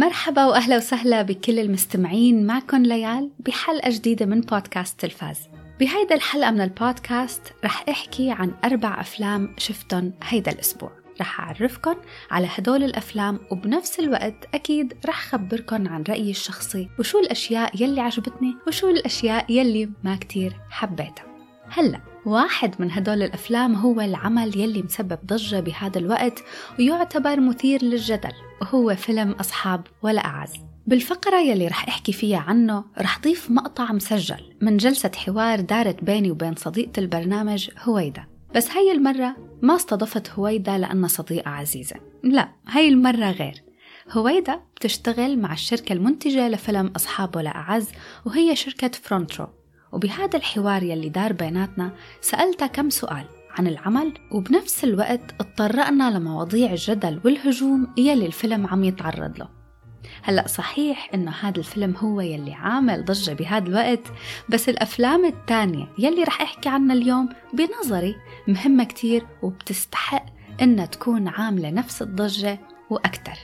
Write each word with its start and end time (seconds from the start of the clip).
مرحبا 0.00 0.44
وأهلا 0.44 0.76
وسهلا 0.76 1.22
بكل 1.22 1.58
المستمعين 1.58 2.46
معكم 2.46 2.82
ليال 2.82 3.30
بحلقة 3.38 3.90
جديدة 3.90 4.26
من 4.26 4.40
بودكاست 4.40 5.00
تلفاز. 5.00 5.38
بهيدا 5.80 6.14
الحلقة 6.14 6.50
من 6.50 6.60
البودكاست 6.60 7.42
رح 7.64 7.84
أحكي 7.88 8.30
عن 8.30 8.54
أربع 8.64 9.00
أفلام 9.00 9.54
شفتهم 9.58 10.12
هيدا 10.22 10.52
الأسبوع. 10.52 10.92
رح 11.20 11.40
أعرفكن 11.40 11.94
على 12.30 12.48
هدول 12.50 12.84
الأفلام 12.84 13.40
وبنفس 13.50 14.00
الوقت 14.00 14.48
أكيد 14.54 14.94
رح 15.06 15.20
خبركن 15.24 15.86
عن 15.86 16.02
رأيي 16.08 16.30
الشخصي 16.30 16.88
وشو 16.98 17.18
الأشياء 17.18 17.82
يلي 17.82 18.00
عجبتني 18.00 18.56
وشو 18.66 18.88
الأشياء 18.88 19.52
يلي 19.52 19.90
ما 20.04 20.16
كتير 20.16 20.56
حبيتها. 20.70 21.24
هلأ 21.68 22.00
واحد 22.26 22.74
من 22.78 22.92
هدول 22.92 23.22
الأفلام 23.22 23.74
هو 23.74 24.00
العمل 24.00 24.56
يلي 24.56 24.82
مسبب 24.82 25.18
ضجة 25.26 25.60
بهذا 25.60 25.98
الوقت 25.98 26.42
ويعتبر 26.78 27.40
مثير 27.40 27.84
للجدل 27.84 28.32
وهو 28.62 28.94
فيلم 28.96 29.30
أصحاب 29.30 29.86
ولا 30.02 30.24
أعز. 30.24 30.52
بالفقرة 30.86 31.40
يلي 31.40 31.66
رح 31.68 31.88
أحكي 31.88 32.12
فيها 32.12 32.38
عنه 32.38 32.84
رح 32.98 33.20
ضيف 33.20 33.50
مقطع 33.50 33.92
مسجل 33.92 34.56
من 34.60 34.76
جلسة 34.76 35.10
حوار 35.16 35.60
دارت 35.60 36.04
بيني 36.04 36.30
وبين 36.30 36.54
صديقة 36.54 37.00
البرنامج 37.00 37.70
هويدا. 37.82 38.24
بس 38.54 38.70
هاي 38.70 38.92
المرة 38.92 39.36
ما 39.62 39.76
استضفت 39.76 40.30
هويدا 40.30 40.78
لأنها 40.78 41.08
صديقة 41.08 41.50
عزيزة. 41.50 41.96
لا 42.22 42.48
هاي 42.68 42.88
المرة 42.88 43.30
غير. 43.30 43.62
هويدا 44.12 44.60
بتشتغل 44.76 45.38
مع 45.38 45.52
الشركة 45.52 45.92
المنتجة 45.92 46.48
لفيلم 46.48 46.92
أصحاب 46.96 47.36
ولا 47.36 47.50
أعز 47.50 47.88
وهي 48.26 48.56
شركة 48.56 48.90
Front 49.02 49.34
Row. 49.34 49.59
وبهذا 49.92 50.36
الحوار 50.36 50.82
يلي 50.82 51.08
دار 51.08 51.32
بيناتنا 51.32 51.90
سألتها 52.20 52.66
كم 52.66 52.90
سؤال 52.90 53.24
عن 53.50 53.66
العمل 53.66 54.12
وبنفس 54.30 54.84
الوقت 54.84 55.20
اتطرقنا 55.40 56.10
لمواضيع 56.18 56.70
الجدل 56.70 57.20
والهجوم 57.24 57.88
يلي 57.96 58.26
الفيلم 58.26 58.66
عم 58.66 58.84
يتعرض 58.84 59.38
له. 59.38 59.48
هلأ 60.22 60.46
صحيح 60.46 61.10
إنه 61.14 61.30
هذا 61.30 61.58
الفيلم 61.58 61.96
هو 61.96 62.20
يلي 62.20 62.52
عامل 62.52 63.04
ضجة 63.04 63.32
بهذا 63.32 63.68
الوقت 63.68 64.12
بس 64.48 64.68
الأفلام 64.68 65.24
الثانية 65.24 65.88
يلي 65.98 66.24
رح 66.24 66.42
أحكي 66.42 66.68
عنها 66.68 66.96
اليوم 66.96 67.28
بنظري 67.54 68.16
مهمة 68.48 68.84
كتير 68.84 69.26
وبتستحق 69.42 70.26
إنها 70.62 70.86
تكون 70.86 71.28
عاملة 71.28 71.70
نفس 71.70 72.02
الضجة 72.02 72.58
وأكثر 72.90 73.38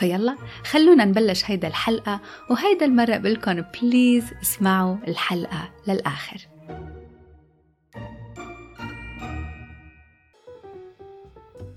فيلا 0.00 0.36
خلونا 0.64 1.04
نبلش 1.04 1.50
هيدا 1.50 1.68
الحلقة 1.68 2.20
وهيدا 2.50 2.86
المرة 2.86 3.16
بقولكم 3.16 3.64
بليز 3.82 4.24
اسمعوا 4.42 4.96
الحلقة 5.08 5.70
للآخر 5.88 6.38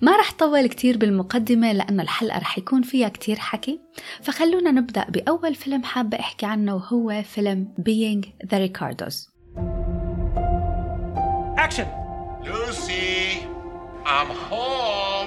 ما 0.02 0.18
رح 0.18 0.32
طول 0.32 0.68
كتير 0.68 0.98
بالمقدمة 0.98 1.72
لأنه 1.72 2.04
الحلقة 2.04 2.40
رح 2.40 2.58
يكون 2.58 2.82
فيها 2.82 3.10
كتير 3.10 3.40
حكي 3.40 3.80
فخلونا 4.22 4.72
نبدأ 4.72 5.06
بأول 5.10 5.56
فيلم 5.56 5.84
حابة 5.84 6.20
أحكي 6.20 6.46
عنه 6.46 6.76
وهو 6.76 7.24
فيلم 7.24 7.74
Being 7.80 8.48
the 8.48 8.58
Ricardos 8.58 9.16
Action! 11.58 11.88
Lucy, 12.46 13.48
I'm 14.06 14.30
home. 14.50 15.23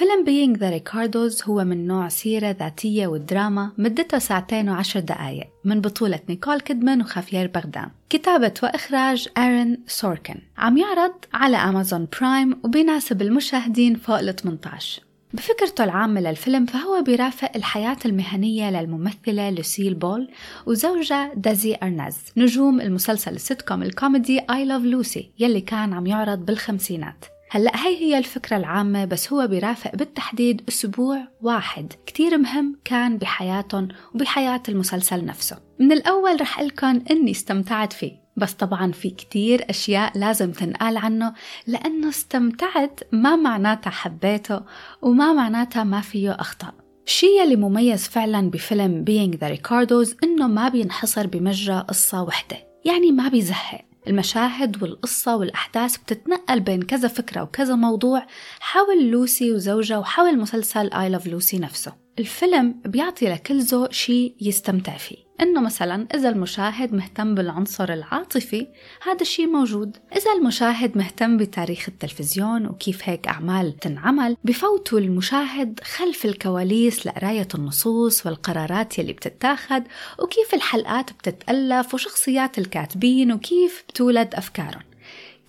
فيلم 0.00 0.24
Being 0.24 0.58
the 0.58 0.80
Ricardos 0.80 1.48
هو 1.48 1.64
من 1.64 1.86
نوع 1.86 2.08
سيرة 2.08 2.50
ذاتية 2.50 3.06
والدراما 3.06 3.72
مدته 3.78 4.18
ساعتين 4.18 4.68
وعشر 4.68 5.00
دقايق 5.00 5.48
من 5.64 5.80
بطولة 5.80 6.20
نيكول 6.28 6.60
كيدمان 6.60 7.00
وخافير 7.00 7.46
باردام 7.46 7.90
كتابة 8.10 8.54
وإخراج 8.62 9.28
آرون 9.38 9.78
سوركن. 9.86 10.34
عم 10.58 10.76
يعرض 10.76 11.12
على 11.34 11.56
أمازون 11.56 12.08
برايم 12.20 12.60
وبيناسب 12.64 13.22
المشاهدين 13.22 13.94
فوق 13.94 14.18
ال 14.18 14.36
18 14.36 15.02
بفكرته 15.34 15.84
العامة 15.84 16.20
للفيلم 16.20 16.66
فهو 16.66 17.02
بيرافق 17.02 17.50
الحياة 17.56 17.98
المهنية 18.04 18.70
للممثلة 18.70 19.50
لوسيل 19.50 19.94
بول 19.94 20.30
وزوجها 20.66 21.34
دازي 21.34 21.76
أرناز. 21.82 22.18
نجوم 22.36 22.80
المسلسل 22.80 23.32
السيتكوم 23.32 23.82
الكوميدي 23.82 24.40
I 24.40 24.66
Love 24.68 25.06
Lucy 25.06 25.24
يلي 25.38 25.60
كان 25.60 25.92
عم 25.92 26.06
يعرض 26.06 26.44
بالخمسينات. 26.44 27.24
هلأ 27.52 27.86
هي 27.86 27.96
هي 27.96 28.18
الفكرة 28.18 28.56
العامة 28.56 29.04
بس 29.04 29.32
هو 29.32 29.46
بيرافق 29.46 29.96
بالتحديد 29.96 30.62
أسبوع 30.68 31.28
واحد. 31.40 31.92
كتير 32.06 32.38
مهم 32.38 32.76
كان 32.84 33.18
بحياتهم 33.18 33.88
وبحياة 34.14 34.62
المسلسل 34.68 35.24
نفسه. 35.24 35.58
من 35.80 35.92
الأول 35.92 36.40
رح 36.40 36.60
لكم 36.60 37.02
إني 37.10 37.30
استمتعت 37.30 37.92
فيه. 37.92 38.12
بس 38.36 38.52
طبعا 38.52 38.92
في 38.92 39.10
كتير 39.10 39.70
أشياء 39.70 40.18
لازم 40.18 40.52
تنقال 40.52 40.96
عنه 40.96 41.34
لأنه 41.66 42.08
استمتعت 42.08 43.00
ما 43.12 43.36
معناتها 43.36 43.90
حبيته 43.90 44.60
وما 45.02 45.32
معناتها 45.32 45.84
ما 45.84 46.00
فيه 46.00 46.32
أخطاء 46.32 46.74
الشيء 47.06 47.42
اللي 47.42 47.56
مميز 47.56 48.08
فعلا 48.08 48.50
بفيلم 48.50 49.04
Being 49.04 49.38
the 49.38 49.58
Ricardos 49.58 50.14
إنه 50.24 50.48
ما 50.48 50.68
بينحصر 50.68 51.26
بمجرى 51.26 51.84
قصة 51.88 52.22
وحدة. 52.22 52.56
يعني 52.84 53.12
ما 53.12 53.28
بيزهق. 53.28 53.89
المشاهد 54.06 54.82
والقصة 54.82 55.36
والأحداث 55.36 55.96
بتتنقل 55.96 56.60
بين 56.60 56.82
كذا 56.82 57.08
فكرة 57.08 57.42
وكذا 57.42 57.74
موضوع. 57.74 58.26
حول 58.60 59.10
لوسي 59.10 59.52
وزوجها 59.52 59.98
وحول 59.98 60.38
مسلسل 60.38 60.90
I 60.90 61.18
Love 61.18 61.26
Lucy 61.26 61.54
نفسه. 61.54 61.92
الفيلم 62.20 62.74
بيعطي 62.84 63.28
لكل 63.28 63.60
ذوق 63.60 63.92
شيء 63.92 64.34
يستمتع 64.40 64.96
فيه 64.96 65.16
إنه 65.40 65.60
مثلا 65.60 66.06
إذا 66.14 66.28
المشاهد 66.28 66.94
مهتم 66.94 67.34
بالعنصر 67.34 67.92
العاطفي 67.92 68.66
هذا 69.02 69.20
الشيء 69.20 69.46
موجود. 69.46 69.96
إذا 70.16 70.32
المشاهد 70.38 70.96
مهتم 70.96 71.36
بتاريخ 71.36 71.88
التلفزيون 71.88 72.66
وكيف 72.66 73.08
هيك 73.08 73.28
أعمال 73.28 73.76
تنعمل 73.76 74.36
بفوتوا 74.44 74.98
المشاهد 74.98 75.80
خلف 75.80 76.24
الكواليس 76.24 77.06
لقراية 77.06 77.48
النصوص 77.54 78.26
والقرارات 78.26 78.98
يلي 78.98 79.12
بتتاخد 79.12 79.82
وكيف 80.18 80.54
الحلقات 80.54 81.12
بتتألف 81.12 81.94
وشخصيات 81.94 82.58
الكاتبين 82.58 83.32
وكيف 83.32 83.84
بتولد 83.88 84.34
أفكارهم. 84.34 84.84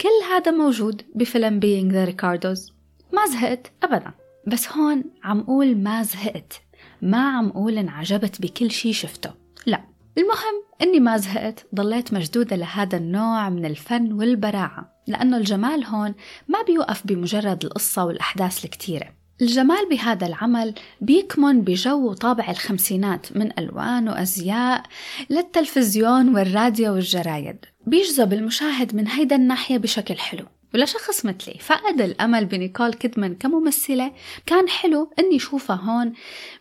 كل 0.02 0.34
هذا 0.34 0.52
موجود 0.52 1.02
بفيلم 1.16 1.59
Being 1.59 1.94
the 1.94 2.14
Ricardos. 2.14 2.72
ما 3.14 3.26
زهقت 3.26 3.72
أبدا. 3.84 4.21
بس 4.47 4.72
هون 4.72 5.03
عم 5.24 5.41
قول 5.41 5.78
ما 5.78 6.03
زهقت. 6.03 6.62
ما 7.02 7.38
عم 7.38 7.50
قول 7.50 7.78
انعجبت 7.78 8.41
بكل 8.41 8.72
شي 8.72 8.94
شفته. 8.94 9.31
لا 9.66 9.81
المهم 10.18 10.63
إني 10.81 11.00
ما 11.00 11.18
زهقت 11.18 11.68
ضليت 11.75 12.13
مشدودة 12.13 12.56
لهذا 12.56 12.97
النوع 12.97 13.50
من 13.50 13.66
الفن 13.66 14.13
والبراعة 14.13 15.02
لأنه 15.07 15.38
الجمال 15.38 15.85
هون 15.85 16.13
ما 16.47 16.62
بيوقف 16.62 17.07
بمجرد 17.07 17.66
القصة 17.66 18.06
والأحداث 18.06 18.66
الكتيرة. 18.66 19.07
الجمال 19.41 19.90
بهذا 19.90 20.28
العمل 20.28 20.73
بيكمن 21.02 21.62
بجو 21.62 22.09
وطابع 22.09 22.50
الخمسينات 22.50 23.38
من 23.38 23.59
ألوان 23.59 24.09
وأزياء 24.09 24.84
للتلفزيون 25.29 26.35
والراديو 26.35 26.94
والجرايد. 26.94 27.66
بيجذب 27.88 28.34
المشاهد 28.34 28.96
من 28.96 29.08
هيدا 29.08 29.35
الناحية 29.35 29.78
بشكل 29.78 30.18
حلو. 30.18 30.46
ولشخص 30.74 31.26
مثلي. 31.26 31.54
فقد 31.59 32.02
الأمل 32.02 32.46
بنيكول 32.46 32.94
كيدمان 32.94 33.36
كممثلة. 33.36 34.12
كان 34.46 34.70
حلو 34.70 35.14
إني 35.20 35.40
شوفها 35.40 35.76
هون 35.76 36.14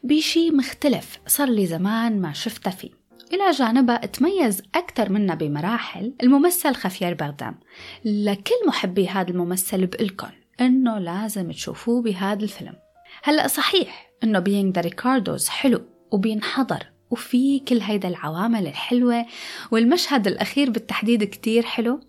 بشي 0.03 0.51
مختلف 0.51 1.19
صار 1.27 1.49
لي 1.49 1.67
زمان 1.67 2.21
ما 2.21 2.33
شفتها 2.33 2.71
فيه. 2.71 2.91
إلى 3.33 3.51
جانبها 3.51 3.97
تميز 3.97 4.63
أكثر 4.75 5.13
منا 5.13 5.35
بمراحل. 5.35 6.15
الممثل 6.23 6.75
خافير 6.75 7.15
باردام 7.15 7.61
لكل 8.05 8.67
محبي 8.67 9.09
هذا 9.09 9.31
الممثل 9.31 9.87
بقلكن 9.87 10.31
إنه 10.61 10.99
لازم 10.99 11.51
تشوفوه 11.51 12.03
بهذا 12.03 12.43
الفيلم. 12.43 12.75
هلأ 13.23 13.47
صحيح 13.47 14.11
إنه 14.25 14.39
Being 14.39 14.75
the 14.75 14.81
Ricardos 14.81 15.49
حلو 15.49 15.83
وبينحضر. 16.11 16.90
وفي 17.11 17.59
كل 17.59 17.81
هيدا 17.81 18.09
العوامل 18.09 18.67
الحلوة 18.67 19.27
والمشهد 19.71 20.27
الأخير 20.27 20.71
بالتحديد 20.71 21.25
كتير 21.25 21.63
حلو. 21.63 22.01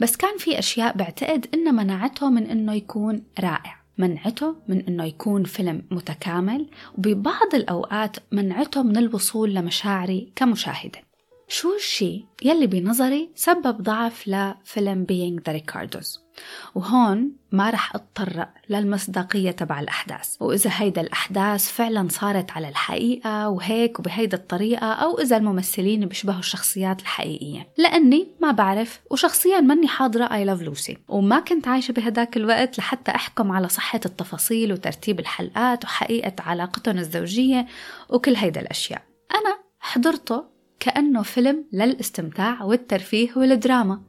بس 0.00 0.16
كان 0.16 0.38
في 0.38 0.58
أشياء 0.58 0.96
بعتقد 0.96 1.46
إنها 1.54 1.72
منعته 1.72 2.30
من 2.30 2.50
إنه 2.50 2.74
يكون 2.74 3.22
رائع. 3.40 3.78
منعته 3.98 4.56
من 4.68 4.86
إنه 4.86 5.04
يكون 5.04 5.44
فيلم 5.44 5.82
متكامل 5.90 6.70
وببعض 6.98 7.54
الأوقات 7.54 8.16
منعته 8.32 8.82
من 8.82 8.96
الوصول 8.96 9.54
لمشاعري 9.54 10.32
كمشاهدة. 10.36 11.08
شو 11.48 11.74
الشيء 11.74 12.24
يلي 12.44 12.66
بنظري 12.66 13.30
سبب 13.34 13.82
ضعف 13.82 14.28
لفيلم 14.28 15.06
Being 15.06 15.42
the 15.48 15.54
Ricardos 15.54 16.27
وهون 16.74 17.32
ما 17.52 17.70
رح 17.70 17.94
اتطرق 17.94 18.48
للمصداقية 18.68 19.50
تبع 19.50 19.80
الأحداث. 19.80 20.36
وإذا 20.40 20.70
هيدا 20.74 21.00
الأحداث 21.00 21.72
فعلا 21.72 22.08
صارت 22.10 22.50
على 22.50 22.68
الحقيقة 22.68 23.48
وهيك 23.48 23.98
وبهيدا 23.98 24.36
الطريقة 24.36 24.86
أو 24.92 25.18
إذا 25.18 25.36
الممثلين 25.36 26.06
بيشبهوا 26.06 26.38
الشخصيات 26.38 27.00
الحقيقية. 27.00 27.68
لأني 27.78 28.28
ما 28.40 28.50
بعرف 28.50 29.00
وشخصيا 29.10 29.60
ماني 29.60 29.88
حاضرة 29.88 30.26
I 30.26 30.48
Love 30.48 30.64
Lucy. 30.64 30.96
وما 31.08 31.40
كنت 31.40 31.68
عايشة 31.68 31.92
بهداك 31.92 32.36
الوقت 32.36 32.78
لحتى 32.78 33.10
أحكم 33.10 33.52
على 33.52 33.68
صحة 33.68 34.00
التفاصيل 34.06 34.72
وترتيب 34.72 35.20
الحلقات 35.20 35.84
وحقيقة 35.84 36.32
علاقتهم 36.38 36.98
الزوجية 36.98 37.66
وكل 38.08 38.36
هيدا 38.36 38.60
الأشياء. 38.60 39.02
أنا 39.34 39.58
حضرته 39.80 40.44
كأنه 40.80 41.22
فيلم 41.22 41.64
للاستمتاع 41.72 42.62
والترفيه 42.62 43.30
والدراما. 43.36 44.00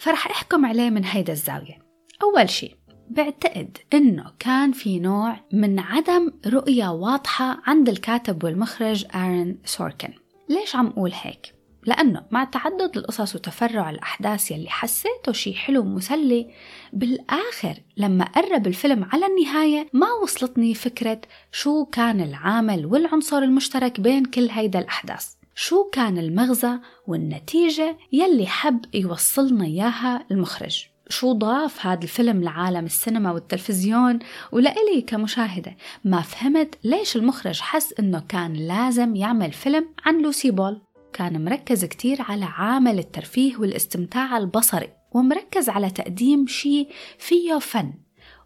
فرح 0.00 0.26
أحكم 0.26 0.66
عليه 0.66 0.90
من 0.90 1.04
هيدا 1.04 1.32
الزاوية. 1.32 1.78
أول 2.22 2.50
شي 2.50 2.76
بعتقد 3.10 3.78
إنه 3.94 4.32
كان 4.38 4.72
في 4.72 4.98
نوع 4.98 5.36
من 5.52 5.78
عدم 5.78 6.32
رؤية 6.46 6.88
واضحة 6.88 7.60
عند 7.66 7.88
الكاتب 7.88 8.44
والمخرج 8.44 9.04
آرون 9.14 9.58
سوركن. 9.64 10.12
ليش 10.48 10.76
عم 10.76 10.86
أقول 10.86 11.12
هيك؟ 11.14 11.54
لأنه 11.86 12.26
مع 12.30 12.44
تعدد 12.44 12.96
القصص 12.96 13.34
وتفرع 13.34 13.90
الأحداث 13.90 14.50
يلي 14.50 14.70
حسيته 14.70 15.32
شي 15.32 15.54
حلو 15.54 15.80
ومسلي 15.80 16.50
بالآخر 16.92 17.74
لما 17.96 18.24
قرب 18.24 18.66
الفيلم 18.66 19.08
على 19.12 19.26
النهاية 19.26 19.88
ما 19.92 20.12
وصلتني 20.22 20.74
فكرة 20.74 21.20
شو 21.52 21.84
كان 21.84 22.20
العامل 22.20 22.86
والعنصر 22.86 23.38
المشترك 23.38 24.00
بين 24.00 24.24
كل 24.24 24.48
هيدا 24.50 24.78
الأحداث. 24.78 25.39
شو 25.62 25.84
كان 25.84 26.18
المغزى 26.18 26.78
والنتيجة 27.06 27.98
يلي 28.12 28.46
حب 28.46 28.84
يوصلنا 28.94 29.64
إياها 29.64 30.26
المخرج؟ 30.30 30.86
شو 31.08 31.32
ضاف 31.32 31.86
هذا 31.86 32.02
الفيلم 32.02 32.42
لعالم 32.42 32.84
السينما 32.84 33.32
والتلفزيون؟ 33.32 34.18
ولإلي 34.52 35.02
كمشاهدة 35.06 35.76
ما 36.04 36.20
فهمت 36.20 36.74
ليش 36.84 37.16
المخرج 37.16 37.60
حس 37.60 37.94
إنه 37.98 38.22
كان 38.28 38.52
لازم 38.52 39.16
يعمل 39.16 39.52
فيلم 39.52 39.88
عن 40.04 40.22
لوسي 40.22 40.50
بول؟ 40.50 40.80
كان 41.12 41.44
مركز 41.44 41.84
كتير 41.84 42.22
على 42.22 42.44
عامل 42.44 42.98
الترفيه 42.98 43.56
والاستمتاع 43.56 44.36
البصري 44.38 44.88
ومركز 45.12 45.68
على 45.68 45.90
تقديم 45.90 46.46
شيء 46.46 46.88
فيه 47.18 47.58
فن. 47.58 47.92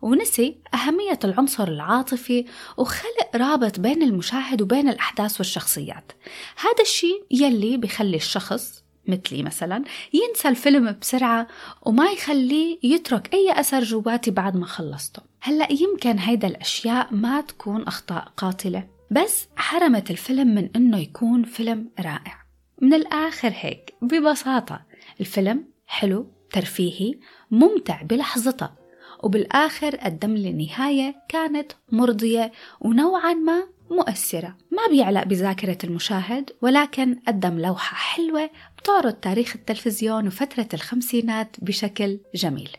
ونسي 0.05 0.57
أهمية 0.75 1.19
العنصر 1.25 1.69
العاطفي 1.69 2.45
وخلق 2.77 3.37
رابط 3.37 3.81
بين 3.81 4.03
المشاهد 4.03 4.63
وبين 4.63 4.89
الأحداث 4.89 5.39
والشخصيات. 5.39 6.13
هذا 6.57 6.83
الشيء 6.83 7.25
يلي 7.31 7.77
بخلي 7.77 8.17
الشخص 8.17 8.85
مثلي 9.09 9.43
مثلا 9.43 9.85
ينسى 10.13 10.49
الفيلم 10.49 10.97
بسرعة 11.01 11.49
وما 11.83 12.11
يخليه 12.11 12.79
يترك 12.83 13.35
أي 13.35 13.61
أثر 13.61 13.83
جواتي 13.83 14.31
بعد 14.31 14.57
ما 14.57 14.67
خلصته. 14.67 15.23
هلأ 15.41 15.73
يمكن 15.73 16.19
هيدا 16.19 16.49
الأشياء 16.49 17.15
ما 17.15 17.41
تكون 17.41 17.83
أخطاء 17.83 18.33
قاتلة 18.37 18.89
بس 19.11 19.49
حرمت 19.57 20.11
الفيلم 20.11 20.55
من 20.55 20.69
إنه 20.77 20.99
يكون 20.99 21.43
فيلم 21.43 21.91
رائع. 22.01 22.45
من 22.81 22.95
الآخر 22.95 23.53
هيك 23.55 23.95
ببساطة 24.03 24.81
الفيلم 25.21 25.65
حلو 25.87 26.27
ترفيهي 26.53 27.15
ممتع 27.51 28.03
بلحظته. 28.03 28.84
وبالآخر 29.25 29.97
قدم 29.97 30.35
لي 30.35 30.53
نهاية 30.53 31.15
كانت 31.29 31.73
مرضية 31.93 32.53
ونوعا 32.81 33.35
ما 33.35 33.67
مؤثرة. 33.91 34.57
ما 34.71 34.87
بيعلق 34.91 35.25
بذاكرة 35.25 35.79
المشاهد 35.85 36.51
ولكن 36.63 37.17
قدم 37.29 37.59
لوحة 37.59 37.97
حلوة 37.97 38.51
بتعرض 38.79 39.13
تاريخ 39.13 39.57
التلفزيون 39.57 40.27
وفترة 40.27 40.69
الخمسينات 40.75 41.57
بشكل 41.63 42.19
جميل. 42.35 42.71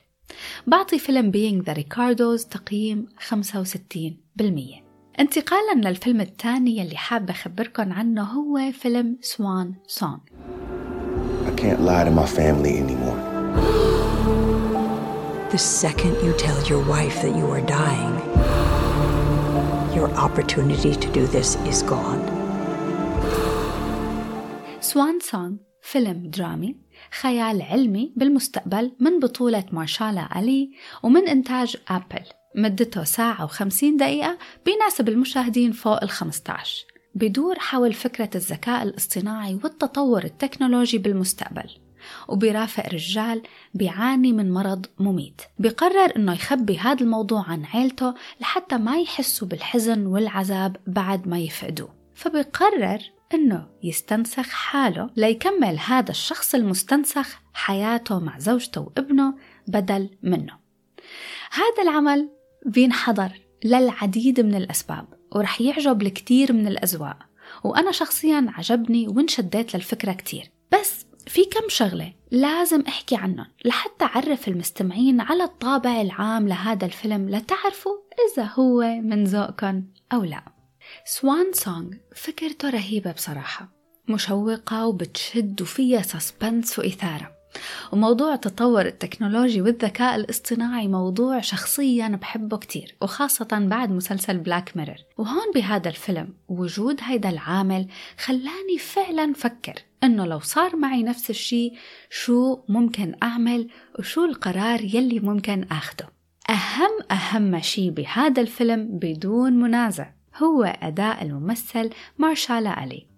بعطي 0.68 1.00
فيلم 1.00 1.32
Being 1.32 1.64
the 1.64 1.74
Ricardos 1.74 2.46
تقييم 2.46 3.08
65% 3.20 3.34
انتقالا 5.20 5.90
للفيلم 5.90 6.22
الثاني 6.22 6.82
اللي 6.82 6.98
حابة 6.98 7.32
أخبركم 7.32 7.94
عنه 7.94 8.24
هو 8.24 8.72
فيلم 8.72 9.18
Swan 9.22 9.74
Song 9.88 10.18
I 11.46 11.62
can't 11.62 11.80
lie 11.80 12.04
to 12.04 12.12
my 12.12 12.26
family 12.26 12.74
anymore. 12.84 13.15
The 15.56 15.62
second 15.88 16.16
you 16.26 16.34
tell 16.46 16.60
your 16.72 16.84
wife 16.94 17.18
that 17.24 17.34
you 17.40 17.48
are 17.56 17.66
dying, 17.82 18.16
your 19.98 20.10
opportunity 20.26 20.94
to 21.04 21.08
do 21.18 21.24
this 21.36 21.50
is 21.72 21.82
gone. 21.82 22.24
سوان 24.80 25.20
سونغ 25.20 25.56
فيلم 25.82 26.30
درامي 26.30 26.76
خيال 27.22 27.62
علمي 27.62 28.14
بالمستقبل 28.16 28.92
من 29.00 29.20
بطولة 29.20 29.64
مارشالا 29.72 30.40
ألي 30.40 30.72
ومن 31.04 31.28
إنتاج 31.28 31.78
أبل. 31.88 32.26
مدته 32.56 33.04
ساعة 33.04 33.44
وخمسين 33.44 33.98
دقيقة 33.98 34.38
بيناسب 34.66 35.10
المشاهدين 35.10 35.72
فوق 35.72 36.04
ال 36.04 36.10
15 36.10 36.86
بيدور 37.16 37.60
حول 37.60 37.94
فكرة 37.94 38.30
الذكاء 38.36 38.84
الاصطناعي 38.84 39.60
والتطور 39.64 40.24
التكنولوجي 40.24 40.98
بالمستقبل. 40.98 41.85
وبيرافق 42.28 42.88
رجال 42.94 43.42
بيعاني 43.74 44.34
من 44.34 44.52
مرض 44.52 44.86
مميت. 45.00 45.42
بيقرر 45.60 46.16
إنه 46.16 46.34
يخبي 46.34 46.78
هذا 46.78 47.02
الموضوع 47.02 47.44
عن 47.48 47.66
عيلته 47.66 48.14
لحتى 48.42 48.78
ما 48.78 49.00
يحسوا 49.00 49.48
بالحزن 49.48 50.06
والعذاب 50.06 50.78
بعد 50.88 51.28
ما 51.28 51.40
يفقدوه. 51.40 51.90
فبيقرر 52.16 53.00
إنه 53.34 53.68
يستنسخ 53.84 54.50
حاله 54.50 55.10
ليكمل 55.16 55.80
هذا 55.80 56.12
الشخص 56.12 56.56
المستنسخ 56.56 57.40
حياته 57.54 58.20
مع 58.20 58.40
زوجته 58.40 58.82
وابنه 58.82 59.34
بدل 59.68 60.10
منه. 60.24 60.54
هذا 61.52 61.84
العمل 61.84 62.30
بينحضر 62.66 63.32
للعديد 63.64 64.40
من 64.40 64.56
الأسباب 64.56 65.06
ورح 65.32 65.62
يعجب 65.62 66.02
الكثير 66.02 66.54
من 66.54 66.68
الأذواق 66.68 67.18
وأنا 67.64 67.92
شخصيا 67.92 68.46
عجبني 68.50 69.08
وانشديت 69.08 69.76
للفكرة 69.76 70.14
كتير. 70.14 70.52
بس 70.72 71.06
في 71.28 71.46
كم 71.46 71.70
شغلة 71.70 72.14
لازم 72.32 72.82
أحكي 72.88 73.16
عنهم 73.16 73.46
لحتى 73.66 74.06
أعرف 74.06 74.48
المستمعين 74.48 75.22
على 75.22 75.44
الطابع 75.44 76.02
العام 76.02 76.48
لهذا 76.48 76.86
الفيلم 76.86 77.30
لتعرفوا 77.30 77.98
إذا 78.34 78.44
هو 78.44 78.82
من 78.82 79.24
ذوقكم 79.24 79.84
أو 80.14 80.24
لا. 80.24 80.44
سوان 81.06 81.54
سونغ 81.54 81.90
فكرته 82.16 82.70
رهيبة 82.70 83.12
بصراحة 83.12 83.70
مشوقة 84.08 84.86
وبتشد 84.86 85.62
وفيها 85.62 86.02
سسبنس 86.02 86.80
وإثارة. 86.80 87.35
وموضوع 87.92 88.36
تطور 88.36 88.86
التكنولوجيا 88.86 89.62
والذكاء 89.62 90.16
الاصطناعي 90.16 90.88
موضوع 90.88 91.42
شخصيا 91.42 92.08
بحبه 92.08 92.58
كتير 92.58 92.96
وخاصة 93.02 93.48
بعد 93.52 93.92
مسلسل 93.92 94.38
Black 94.38 94.78
Mirror 94.78 94.98
وهون 95.18 95.52
بهذا 95.56 95.90
الفيلم 95.90 96.30
وجود 96.50 97.00
هيدا 97.02 97.30
العامل 97.30 97.88
خلاني 98.18 98.78
فعلا 98.80 99.34
فكر 99.34 99.74
إنه 100.04 100.26
لو 100.26 100.40
صار 100.40 100.76
معي 100.76 101.04
نفس 101.04 101.30
الشي 101.30 101.74
شو 102.10 102.60
ممكن 102.70 103.16
أعمل 103.24 103.68
وشو 104.00 104.26
القرار 104.26 104.82
يلي 104.82 105.20
ممكن 105.20 105.66
آخده؟ 105.72 106.10
أهم 106.50 106.92
أهم 107.12 107.62
شي 107.62 107.90
بهذا 107.90 108.42
الفيلم 108.42 108.88
بدون 108.92 109.54
منازع 109.54 110.10
هو 110.44 110.64
أداء 110.64 111.24
الممثل 111.24 111.90
ماهرشالا 112.18 112.84
علي. 112.84 113.15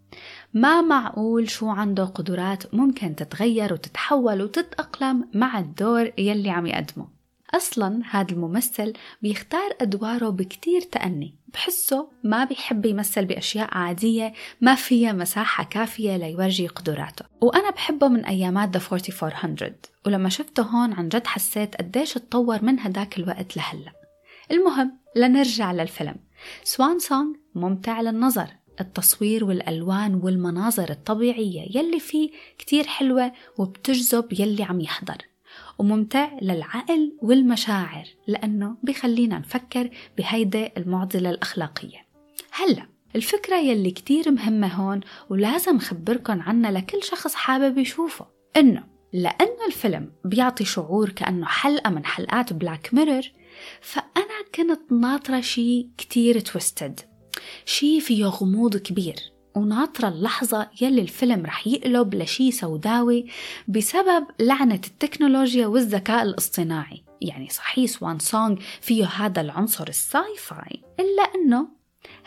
ما 0.53 0.81
معقول 0.81 1.49
شو 1.49 1.69
عنده 1.69 2.05
قدرات 2.05 2.75
ممكن 2.75 3.15
تتغير 3.15 3.73
وتتحول 3.73 4.41
وتتأقلم 4.41 5.29
مع 5.33 5.59
الدور 5.59 6.11
يلي 6.17 6.49
عم 6.49 6.65
يقدمه. 6.65 7.07
أصلا 7.55 8.01
هذا 8.09 8.31
الممثل 8.31 8.93
بيختار 9.21 9.75
أدواره 9.81 10.29
بكتير 10.29 10.81
تأني. 10.81 11.35
بحسه 11.53 12.09
ما 12.23 12.45
بيحب 12.45 12.85
يمثل 12.85 13.25
بأشياء 13.25 13.77
عادية 13.77 14.33
ما 14.61 14.75
فيها 14.75 15.13
مساحة 15.13 15.63
كافية 15.63 16.17
ليورجي 16.17 16.67
قدراته. 16.67 17.25
وأنا 17.41 17.69
بحبه 17.69 18.07
من 18.07 18.25
أيامات 18.25 18.77
The 18.77 18.81
4400 18.93 19.71
ولما 20.05 20.29
شفته 20.29 20.63
هون 20.63 20.93
عن 20.93 21.09
جد 21.09 21.27
حسيت 21.27 21.75
قديش 21.75 22.17
اتطور 22.17 22.63
من 22.63 22.79
هداك 22.79 23.19
الوقت 23.19 23.57
لهلأ. 23.57 23.91
المهم 24.51 24.97
لنرجع 25.15 25.71
للفيلم. 25.71 26.15
Swan 26.63 26.99
Song 26.99 27.33
ممتع 27.55 28.01
للنظر. 28.01 28.47
التصوير 28.79 29.45
والألوان 29.45 30.15
والمناظر 30.15 30.89
الطبيعية 30.89 31.77
يلي 31.77 31.99
فيه 31.99 32.29
كتير 32.57 32.87
حلوة 32.87 33.31
وبتجذب 33.57 34.33
يلي 34.39 34.63
عم 34.63 34.81
يحضر 34.81 35.17
وممتع 35.79 36.29
للعقل 36.41 37.17
والمشاعر 37.21 38.05
لأنه 38.27 38.77
بخلينا 38.83 39.39
نفكر 39.39 39.89
بهيدا 40.17 40.71
المعضلة 40.77 41.29
الأخلاقية. 41.29 42.07
هلأ 42.51 42.85
الفكرة 43.15 43.55
يلي 43.55 43.91
كتير 43.91 44.31
مهمة 44.31 44.67
هون 44.67 44.99
ولازم 45.29 45.79
خبركن 45.79 46.41
عنها 46.41 46.71
لكل 46.71 47.03
شخص 47.03 47.35
حابب 47.35 47.77
يشوفه 47.77 48.25
إنه 48.57 48.83
لأنه 49.13 49.65
الفيلم 49.67 50.11
بيعطي 50.25 50.65
شعور 50.65 51.09
كأنه 51.09 51.45
حلقة 51.45 51.89
من 51.89 52.05
حلقات 52.05 52.53
Black 52.53 52.93
Mirror 52.93 53.21
فأنا 53.81 54.43
كنت 54.55 54.91
ناطرة 54.91 55.41
شي 55.41 55.89
كتير 55.97 56.39
twisted 56.39 56.99
شي 57.65 58.01
فيه 58.01 58.25
غموض 58.25 58.77
كبير. 58.77 59.15
وناطرة 59.55 60.07
اللحظة 60.07 60.69
يلي 60.81 61.01
الفيلم 61.01 61.45
رح 61.45 61.67
يقلب 61.67 62.15
لشي 62.15 62.51
سوداوي 62.51 63.25
بسبب 63.67 64.25
لعنة 64.39 64.81
التكنولوجيا 64.87 65.67
والذكاء 65.67 66.23
الاصطناعي. 66.23 67.03
يعني 67.21 67.49
صحيح 67.49 67.91
Swan 67.91 68.19
Song 68.19 68.55
فيه 68.81 69.05
هذا 69.05 69.41
العنصر 69.41 69.87
ال 69.87 70.35
sci-fi 70.37 70.81
إلا 70.99 71.23
أنه 71.35 71.67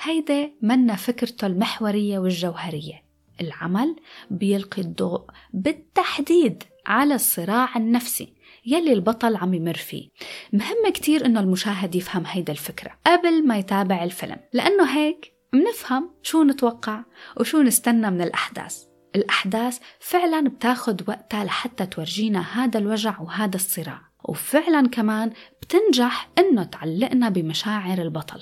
هيدا 0.02 0.50
منا 0.62 0.96
فكرته 0.96 1.46
المحورية 1.46 2.18
والجوهرية. 2.18 3.02
العمل 3.40 3.96
بيلقي 4.30 4.82
الضوء 4.82 5.22
بالتحديد 5.52 6.62
على 6.86 7.14
الصراع 7.14 7.76
النفسي. 7.76 8.32
يلي 8.66 8.92
البطل 8.92 9.36
عم 9.36 9.54
يمر 9.54 9.74
فيه. 9.74 10.08
مهم 10.52 10.92
كتير 10.94 11.26
إنه 11.26 11.40
المشاهد 11.40 11.94
يفهم 11.94 12.22
هيدا 12.26 12.52
الفكرة 12.52 12.90
قبل 13.06 13.46
ما 13.46 13.58
يتابع 13.58 14.04
الفيلم 14.04 14.36
لأنه 14.52 14.98
هيك 14.98 15.32
منفهم 15.52 16.10
شو 16.22 16.42
نتوقع 16.42 17.04
وشو 17.40 17.62
نستنى 17.62 18.10
من 18.10 18.22
الأحداث. 18.22 18.84
الأحداث 19.16 19.78
فعلا 20.00 20.48
بتاخد 20.48 21.08
وقتها 21.08 21.44
لحتى 21.44 21.86
تورجينا 21.86 22.40
هذا 22.40 22.78
الوجع 22.78 23.20
وهذا 23.20 23.56
الصراع 23.56 24.00
وفعلا 24.24 24.88
كمان 24.88 25.32
بتنجح 25.62 26.30
إنه 26.38 26.64
تعلقنا 26.64 27.28
بمشاعر 27.28 28.02
البطل. 28.02 28.40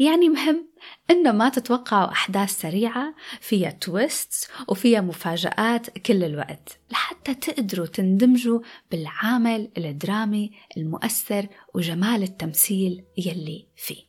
يعني 0.00 0.28
مهم 0.28 0.68
إنه 1.10 1.32
ما 1.32 1.48
تتوقعوا 1.48 2.12
أحداث 2.12 2.60
سريعة 2.60 3.14
فيها 3.40 3.70
تويستس 3.70 4.48
وفيها 4.68 5.00
مفاجآت 5.00 5.98
كل 5.98 6.24
الوقت 6.24 6.78
لحتى 6.90 7.34
تقدروا 7.34 7.86
تندمجوا 7.86 8.60
بالعامل 8.90 9.70
الدرامي 9.78 10.50
المؤثر 10.76 11.46
وجمال 11.74 12.22
التمثيل 12.22 13.04
يلي 13.18 13.66
فيه. 13.76 14.02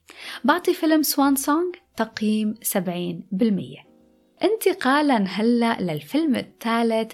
بعطي 0.43 0.73
فيلم 0.73 1.03
سوان 1.03 1.35
سونغ 1.35 1.71
تقييم 1.97 2.55
70% 2.63 3.91
انتقالا 4.43 5.17
هلأ 5.17 5.81
للفيلم 5.81 6.35
الثالث 6.35 7.11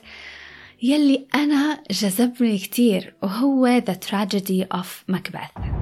يلي 0.81 1.27
أنا 1.35 1.83
جذبني 1.91 2.57
كتير 2.57 3.15
وهو 3.23 3.81
The 3.81 3.95
Tragedy 4.09 4.77
of 4.77 5.15
Macbeth. 5.15 5.76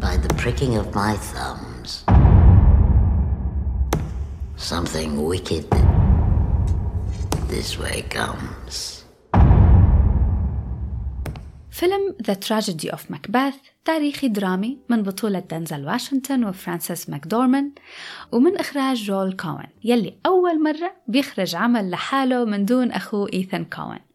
By 0.00 0.16
the 0.18 0.32
pricking 0.42 0.76
of 0.76 0.94
my 0.94 1.14
thumbs. 1.30 2.04
Something 4.56 5.10
wicked 5.24 5.64
this 7.48 7.78
way 7.78 8.02
comes. 8.10 9.04
فيلم 11.70 12.16
The 12.22 12.34
Tragedy 12.34 12.90
of 12.90 13.10
Macbeth 13.10 13.54
تاريخي 13.84 14.28
درامي 14.28 14.78
من 14.88 15.02
بطولة 15.02 15.38
دنزل 15.38 15.86
واشنطن 15.86 16.44
وفرانسيس 16.44 17.10
ماكدورمان 17.10 17.72
ومن 18.32 18.56
إخراج 18.56 18.96
جويل 18.96 19.32
كوين 19.32 19.68
يلي 19.84 20.14
أول 20.26 20.62
مرة 20.62 20.92
بيخرج 21.08 21.54
عمل 21.56 21.90
لحاله 21.90 22.44
من 22.44 22.64
دون 22.64 22.92
أخوه 22.92 23.28
إيثان 23.32 23.64
كوين. 23.64 24.05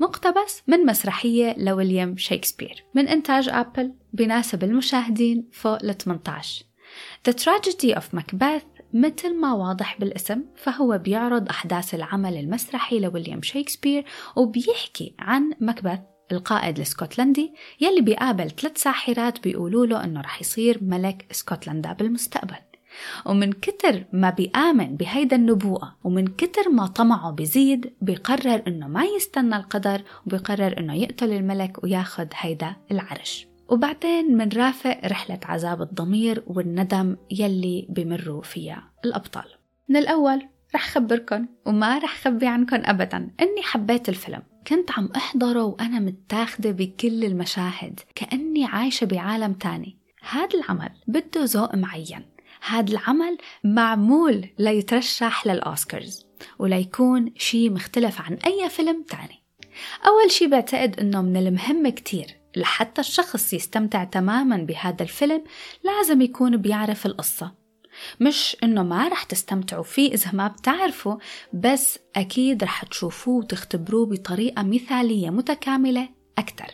مقتبس 0.00 0.62
من 0.66 0.86
مسرحية 0.86 1.54
لويليام 1.58 2.16
شكسبير 2.16 2.84
من 2.94 3.08
إنتاج 3.08 3.48
أبل 3.48 3.92
بيناسب 4.12 4.64
المشاهدين 4.64 5.48
فوق 5.52 5.82
ال 5.84 5.98
18 5.98 6.64
The 7.28 7.32
Tragedy 7.32 7.94
of 7.94 8.18
Macbeth 8.18 8.74
مثل 8.94 9.40
ما 9.40 9.52
واضح 9.52 9.98
بالاسم 10.00 10.42
فهو 10.56 10.98
بيعرض 10.98 11.48
أحداث 11.48 11.94
العمل 11.94 12.36
المسرحي 12.36 13.00
لويليام 13.00 13.42
شكسبير 13.42 14.04
وبيحكي 14.36 15.14
عن 15.18 15.52
مكبث 15.60 15.98
القائد 16.32 16.76
الاسكتلندي 16.76 17.54
يلي 17.80 18.00
بيقابل 18.00 18.50
ثلاث 18.50 18.78
ساحرات 18.78 19.42
بيقولوا 19.42 19.86
له 19.86 20.04
إنه 20.04 20.20
رح 20.20 20.40
يصير 20.40 20.78
ملك 20.82 21.26
اسكتلندا 21.30 21.92
بالمستقبل. 21.92 22.73
ومن 23.26 23.52
كتر 23.52 24.04
ما 24.12 24.30
بيآمن 24.30 24.96
بهيدا 24.96 25.36
النبوءة 25.36 25.96
ومن 26.04 26.26
كتر 26.26 26.68
ما 26.68 26.86
طمعه 26.86 27.30
بيزيد 27.30 27.92
بيقرر 28.00 28.62
إنه 28.66 28.88
ما 28.88 29.04
يستنى 29.04 29.56
القدر 29.56 30.02
وبيقرر 30.26 30.78
إنه 30.78 30.94
يقتل 30.94 31.32
الملك 31.32 31.84
وياخد 31.84 32.28
هيدا 32.34 32.76
العرش. 32.90 33.46
وبعدين 33.68 34.36
منرافق 34.36 35.00
رحلة 35.04 35.40
عذاب 35.44 35.82
الضمير 35.82 36.42
والندم 36.46 37.16
يلي 37.30 37.86
بمروا 37.88 38.42
فيها 38.42 38.90
الأبطال. 39.04 39.44
من 39.88 39.96
الأول 39.96 40.48
رح 40.74 40.88
خبركن 40.90 41.46
وما 41.66 41.98
رح 41.98 42.20
خبي 42.24 42.46
عنكن 42.46 42.84
أبدا. 42.84 43.30
أني 43.40 43.62
حبيت 43.62 44.08
الفيلم. 44.08 44.42
كنت 44.66 44.90
عم 44.98 45.08
أحضره 45.16 45.64
وأنا 45.64 45.98
متاخدة 45.98 46.70
بكل 46.70 47.24
المشاهد 47.24 48.00
كأني 48.14 48.64
عايشة 48.64 49.04
بعالم 49.04 49.52
تاني. 49.52 49.98
هذا 50.30 50.48
العمل 50.54 50.90
بده 51.06 51.44
ذوق 51.44 51.74
معين. 51.74 52.33
هذا 52.66 52.92
العمل 52.92 53.38
معمول 53.64 54.48
ليترشح 54.58 55.46
للأوسكارز 55.46 56.26
وليكون 56.58 57.32
شيء 57.36 57.70
مختلف 57.70 58.20
عن 58.20 58.34
أي 58.34 58.68
فيلم 58.68 59.02
تاني. 59.02 59.42
أول 60.06 60.30
شيء 60.30 60.48
بعتقد 60.48 61.00
أنه 61.00 61.22
من 61.22 61.36
المهم 61.36 61.88
كتير 61.88 62.26
لحتى 62.56 63.00
الشخص 63.00 63.52
يستمتع 63.52 64.04
تماما 64.04 64.56
بهذا 64.56 65.02
الفيلم 65.02 65.44
لازم 65.84 66.22
يكون 66.22 66.56
بيعرف 66.56 67.06
القصة. 67.06 67.64
مش 68.20 68.56
إنه 68.62 68.82
ما 68.82 69.08
رح 69.08 69.22
تستمتعوا 69.22 69.82
فيه 69.82 70.14
إذا 70.14 70.32
ما 70.32 70.48
بتعرفوا 70.48 71.16
بس 71.52 71.98
أكيد 72.16 72.64
رح 72.64 72.84
تشوفوه 72.84 73.36
وتختبروه 73.36 74.06
بطريقة 74.06 74.62
مثالية 74.62 75.30
متكاملة 75.30 76.08
أكثر 76.38 76.66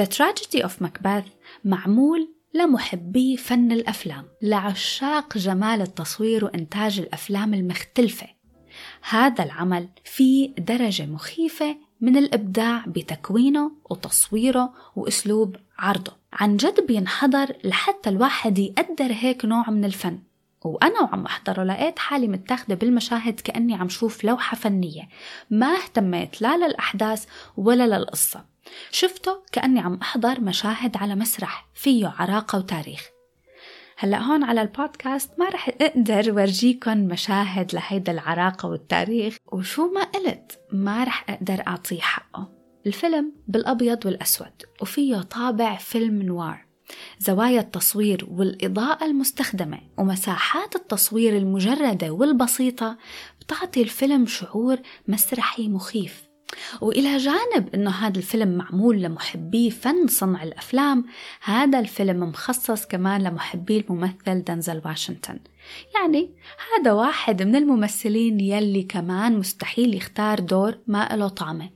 The 0.00 0.04
Tragedy 0.04 0.62
of 0.62 0.86
Macbeth 0.86 1.30
معمول 1.64 2.34
لمحبي 2.54 3.36
فن 3.36 3.72
الأفلام 3.72 4.24
لعشاق 4.42 5.38
جمال 5.38 5.82
التصوير 5.82 6.44
وإنتاج 6.44 7.00
الأفلام 7.00 7.54
المختلفة. 7.54 8.26
هذا 9.10 9.44
العمل 9.44 9.88
فيه 10.04 10.54
درجة 10.54 11.06
مخيفة 11.06 11.76
من 12.00 12.16
الإبداع 12.16 12.84
بتكوينه 12.86 13.72
وتصويره 13.90 14.72
وأسلوب 14.96 15.56
عرضه. 15.78 16.12
عن 16.32 16.56
جد 16.56 16.86
بينحضر 16.86 17.56
لحتى 17.64 18.10
الواحد 18.10 18.58
يقدر 18.58 19.12
هيك 19.12 19.44
نوع 19.44 19.70
من 19.70 19.84
الفن. 19.84 20.18
وأنا 20.64 21.00
وعم 21.00 21.26
أحضره 21.26 21.64
لقيت 21.64 21.98
حالي 21.98 22.28
متاخدة 22.28 22.74
بالمشاهد 22.74 23.40
كأني 23.40 23.74
عم 23.74 23.88
شوف 23.88 24.24
لوحة 24.24 24.56
فنية. 24.56 25.08
ما 25.50 25.74
اهتميت 25.74 26.42
لا 26.42 26.56
للأحداث 26.56 27.26
ولا 27.56 27.86
للقصة. 27.86 28.44
شفته 28.90 29.42
كأني 29.52 29.80
عم 29.80 29.94
أحضر 30.02 30.40
مشاهد 30.40 30.96
على 30.96 31.14
مسرح 31.14 31.68
فيه 31.74 32.14
عراقة 32.18 32.58
وتاريخ. 32.58 33.08
هلأ 33.98 34.18
هون 34.18 34.44
على 34.44 34.62
البودكاست 34.62 35.30
ما 35.38 35.48
رح 35.48 35.68
أقدر 35.80 36.32
ورجيكم 36.32 36.98
مشاهد 36.98 37.74
لهيدا 37.74 38.12
العراقة 38.12 38.68
والتاريخ. 38.68 39.36
وشو 39.52 39.92
ما 39.92 40.04
قلت 40.04 40.58
ما 40.72 41.04
رح 41.04 41.30
أقدر 41.30 41.62
اعطيه 41.66 42.00
حقه. 42.00 42.48
الفيلم 42.86 43.32
بالأبيض 43.48 44.06
والأسود 44.06 44.62
وفيه 44.82 45.16
طابع 45.16 45.76
فيلم 45.76 46.22
نوار. 46.22 46.66
زوايا 47.18 47.60
التصوير 47.60 48.26
والإضاءة 48.30 49.04
المستخدمة 49.04 49.80
ومساحات 49.98 50.76
التصوير 50.76 51.36
المجردة 51.36 52.10
والبسيطة 52.10 52.98
بتعطي 53.40 53.82
الفيلم 53.82 54.26
شعور 54.26 54.78
مسرحي 55.08 55.68
مخيف. 55.68 56.29
وإلى 56.80 57.16
جانب 57.16 57.74
أنه 57.74 57.90
هذا 57.90 58.18
الفيلم 58.18 58.48
معمول 58.58 59.02
لمحبي 59.02 59.70
فن 59.70 60.06
صنع 60.06 60.42
الأفلام 60.42 61.04
هذا 61.42 61.78
الفيلم 61.78 62.20
مخصص 62.20 62.86
كمان 62.86 63.22
لمحبي 63.22 63.78
الممثل 63.78 64.44
دنزل 64.44 64.82
واشنطن. 64.84 65.38
يعني 65.94 66.30
هذا 66.78 66.92
واحد 66.92 67.42
من 67.42 67.56
الممثلين 67.56 68.40
يلي 68.40 68.82
كمان 68.82 69.38
مستحيل 69.38 69.94
يختار 69.94 70.40
دور 70.40 70.78
ما 70.86 71.08
له 71.12 71.28
طعمة. 71.28 71.70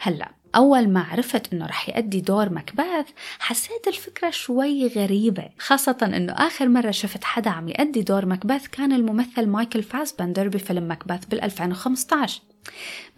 هلأ 0.00 0.43
أول 0.56 0.88
ما 0.88 1.00
عرفت 1.00 1.52
إنه 1.52 1.66
رح 1.66 1.88
يأدي 1.88 2.20
دور 2.20 2.52
مكباث 2.52 3.06
حسيت 3.38 3.88
الفكرة 3.88 4.30
شوي 4.30 4.86
غريبة 4.86 5.50
خاصة 5.58 5.96
إنه 6.02 6.32
آخر 6.32 6.68
مرة 6.68 6.90
شفت 6.90 7.24
حدا 7.24 7.50
عم 7.50 7.68
يأدي 7.68 8.02
دور 8.02 8.26
مكباث 8.26 8.66
كان 8.66 8.92
الممثل 8.92 9.46
مايكل 9.46 9.82
فاسبندر 9.82 10.48
بفيلم 10.48 10.90
مكباث 10.90 11.24
بال 11.24 11.42
2015 11.42 12.42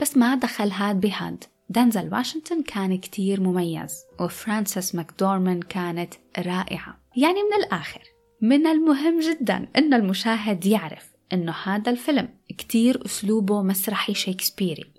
بس 0.00 0.16
ما 0.16 0.34
دخل 0.34 0.70
هاد 0.70 1.00
بهاد. 1.00 1.44
دنزل 1.68 2.08
واشنطن 2.12 2.62
كان 2.62 2.98
كتير 2.98 3.40
مميز 3.40 4.04
وفرانسيس 4.20 4.94
ماكدورمان 4.94 5.60
كانت 5.60 6.14
رائعة. 6.38 7.00
يعني 7.16 7.42
من 7.42 7.64
الآخر 7.64 8.02
من 8.40 8.66
المهم 8.66 9.20
جدا 9.20 9.68
إن 9.76 9.94
المشاهد 9.94 10.66
يعرف 10.66 11.10
إنه 11.32 11.54
هذا 11.64 11.90
الفيلم 11.90 12.28
كتير 12.58 13.04
أسلوبه 13.06 13.62
مسرحي 13.62 14.14
شيكسبيري. 14.14 14.95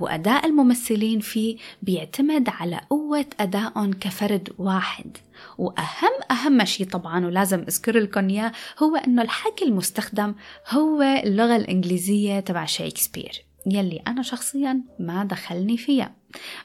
وأداء 0.00 0.46
الممثلين 0.46 1.20
فيه 1.20 1.56
بيعتمد 1.82 2.48
على 2.48 2.80
قوة 2.90 3.26
أدائهم 3.40 3.92
كفرد 3.92 4.52
واحد. 4.58 5.16
وأهم 5.58 6.12
أهم 6.30 6.64
شيء 6.64 6.86
طبعا 6.86 7.26
ولازم 7.26 7.60
أذكر 7.60 7.98
لكم 7.98 8.28
إياه 8.28 8.52
هو 8.82 8.96
إنه 8.96 9.22
الحكي 9.22 9.64
المستخدم 9.64 10.34
هو 10.70 11.02
اللغة 11.02 11.56
الإنجليزية 11.56 12.40
تبع 12.40 12.64
شيكسبير 12.64 13.44
يلي 13.66 14.02
أنا 14.06 14.22
شخصيا 14.22 14.80
ما 14.98 15.24
دخلني 15.24 15.76
فيها. 15.76 16.14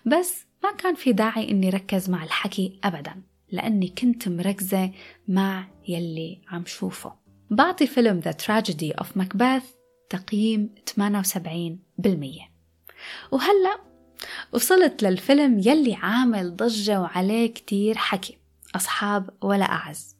بس 0.05 0.45
ما 0.63 0.71
كان 0.71 0.95
في 0.95 1.13
داعي 1.13 1.51
إني 1.51 1.69
ركز 1.69 2.09
مع 2.09 2.23
الحكي 2.23 2.79
أبدا 2.83 3.21
لأني 3.51 3.87
كنت 3.87 4.27
مركزة 4.27 4.91
مع 5.27 5.67
يلي 5.87 6.41
عم 6.49 6.65
شوفه. 6.65 7.13
بعطي 7.51 7.87
فيلم 7.87 8.21
The 8.21 8.33
Tragedy 8.33 9.03
of 9.03 9.21
Macbeth 9.21 9.81
تقييم 10.09 10.69
78% 10.99 12.50
وهلأ 13.31 13.77
وصلت 14.53 15.03
للفيلم 15.03 15.59
يلي 15.59 15.95
عامل 15.95 16.55
ضجة 16.55 17.01
وعليه 17.01 17.53
كتير 17.53 17.97
حكي 17.97 18.37
أصحاب 18.75 19.29
ولا 19.41 19.65
أعز. 19.65 20.15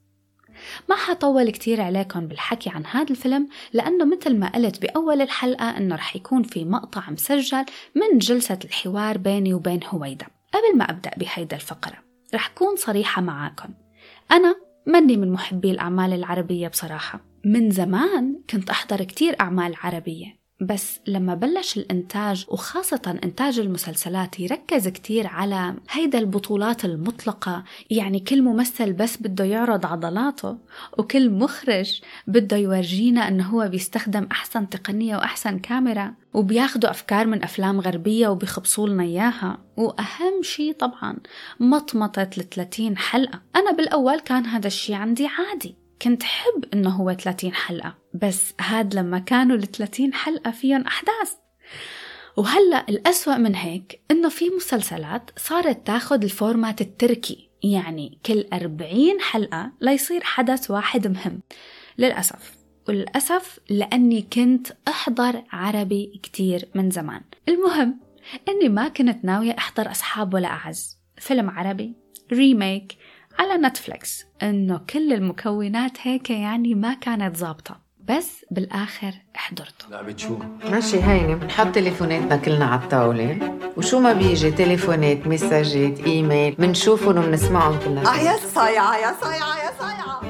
ما 0.90 0.96
حطول 0.96 1.50
كتير 1.50 1.82
عليكم 1.82 2.28
بالحكي 2.28 2.70
عن 2.70 2.86
هذا 2.86 3.10
الفيلم 3.12 3.48
لأنه 3.74 4.06
مثل 4.06 4.36
ما 4.36 4.50
قلت 4.50 4.82
بأول 4.82 5.22
الحلقة 5.22 5.78
أنه 5.78 5.96
رح 5.96 6.16
يكون 6.16 6.44
في 6.44 6.66
مقطع 6.66 7.10
مسجل 7.10 7.66
من 7.96 8.18
جلسة 8.18 8.60
الحوار 8.66 9.18
بيني 9.18 9.54
وبين 9.54 9.80
هويدا. 9.88 10.26
قبل 10.54 10.78
ما 10.78 10.90
أبدأ 10.90 11.12
بهيدا 11.18 11.56
الفقرة 11.56 11.98
رح 12.36 12.48
كون 12.48 12.76
صريحة 12.76 13.22
معاكم. 13.22 13.70
أنا 14.32 14.56
مني 14.88 15.18
من 15.18 15.32
محبي 15.32 15.72
الأعمال 15.72 16.14
العربية 16.14 16.68
بصراحة. 16.68 17.20
من 17.46 17.72
زمان 17.72 18.42
كنت 18.50 18.70
أحضر 18.70 19.04
كتير 19.04 19.36
أعمال 19.40 19.76
عربية. 19.84 20.41
بس 20.62 21.00
لما 21.08 21.36
بلش 21.36 21.78
الإنتاج 21.78 22.46
وخاصة 22.50 23.20
إنتاج 23.24 23.60
المسلسلات 23.60 24.40
يركز 24.40 24.88
كتير 24.88 25.28
على 25.28 25.76
هيدا 25.90 26.20
البطولات 26.20 26.86
المطلقة 26.86 27.64
يعني 27.90 28.20
كل 28.20 28.42
ممثل 28.42 28.94
بس 28.94 29.18
بده 29.18 29.46
يعرض 29.46 29.86
عضلاته 29.86 30.58
وكل 30.98 31.30
مخرج 31.30 32.02
بده 32.28 32.58
يورجينا 32.58 33.28
أنه 33.28 33.48
هو 33.48 33.68
بيستخدم 33.68 34.28
أحسن 34.32 34.70
تقنية 34.70 35.16
وأحسن 35.16 35.60
كاميرا 35.60 36.14
وبياخدوا 36.34 36.90
أفكار 36.90 37.28
من 37.28 37.44
أفلام 37.44 37.80
غربية 37.82 38.28
وبيخبصوا 38.28 38.90
لنا 38.90 39.04
إياها. 39.04 39.58
وأهم 39.78 40.44
شي 40.44 40.74
طبعا 40.74 41.18
مطمطة 41.60 42.30
ال 42.38 42.50
30 42.50 42.98
حلقة. 42.98 43.42
أنا 43.56 43.72
بالأول 43.72 44.20
كان 44.20 44.46
هذا 44.46 44.68
الشي 44.68 44.94
عندي 44.94 45.28
عادي. 45.28 45.81
كنت 46.02 46.24
حب 46.24 46.66
إنه 46.74 46.90
هو 46.90 47.14
30 47.14 47.54
حلقة 47.54 47.98
بس 48.14 48.54
هاد 48.62 48.96
لما 48.96 49.20
كانوا 49.20 49.56
ال 49.56 49.72
30 49.72 50.14
حلقة 50.14 50.52
فيهم 50.52 50.82
أحداث. 50.82 51.34
وهلأ 52.38 52.86
الأسوأ 52.90 53.38
من 53.38 53.56
هيك 53.56 54.02
إنه 54.12 54.30
في 54.30 54.50
مسلسلات 54.50 55.32
صارت 55.38 55.88
تاخد 55.88 56.24
الفورمات 56.24 56.82
التركي 56.82 57.50
يعني 57.64 58.20
كل 58.26 58.46
40 58.54 59.22
حلقة 59.22 59.72
ليصير 59.82 60.24
حدث 60.24 60.72
واحد 60.72 61.08
مهم. 61.08 61.42
للأسف. 61.98 62.54
وللأسف 62.88 63.60
لأني 63.70 64.22
كنت 64.22 64.68
أحضر 64.88 65.44
عربي 65.52 66.20
كتير 66.24 66.70
من 66.76 66.90
زمان. 66.90 67.22
المهم 67.50 68.00
أني 68.50 68.70
ما 68.70 68.88
كنت 68.88 69.26
ناوية 69.26 69.56
أحضر 69.58 69.92
أصحاب 69.92 70.34
ولا 70.34 70.48
أعز. 70.48 70.98
فيلم 71.18 71.50
عربي 71.50 71.94
ريميك. 72.32 72.98
على 73.40 73.54
نتفليكس 73.58 74.26
إنه 74.44 74.78
كل 74.90 75.14
المكونات 75.14 75.98
هيك 76.02 76.30
يعني 76.30 76.76
ما 76.76 76.94
كانت 76.94 77.38
ظابطة 77.38 77.80
بس 78.10 78.46
بالآخر 78.52 79.14
حضرته. 79.34 79.90
لعبة 79.90 80.18
شو؟ 80.18 80.38
ماشي 80.64 81.04
هيني 81.04 81.36
بنحط 81.36 81.68
تليفوناتنا 81.68 82.38
كلنا 82.38 82.66
على 82.66 82.82
الطاولة. 82.82 83.58
وشو 83.78 84.00
ما 84.00 84.14
بيجي 84.14 84.52
تليفونات 84.52 85.28
مساجات 85.28 86.00
إيميل 86.00 86.56
بنشوفهم 86.56 87.18
وبنسمعهم 87.18 87.80
كلنا. 87.80 88.02
آه 88.02 88.16
يا 88.16 88.38
صايعة 88.38 88.98
يا 88.98 89.16
صايعة 89.22 89.58
يا 89.58 89.72
صايعة. 89.80 90.22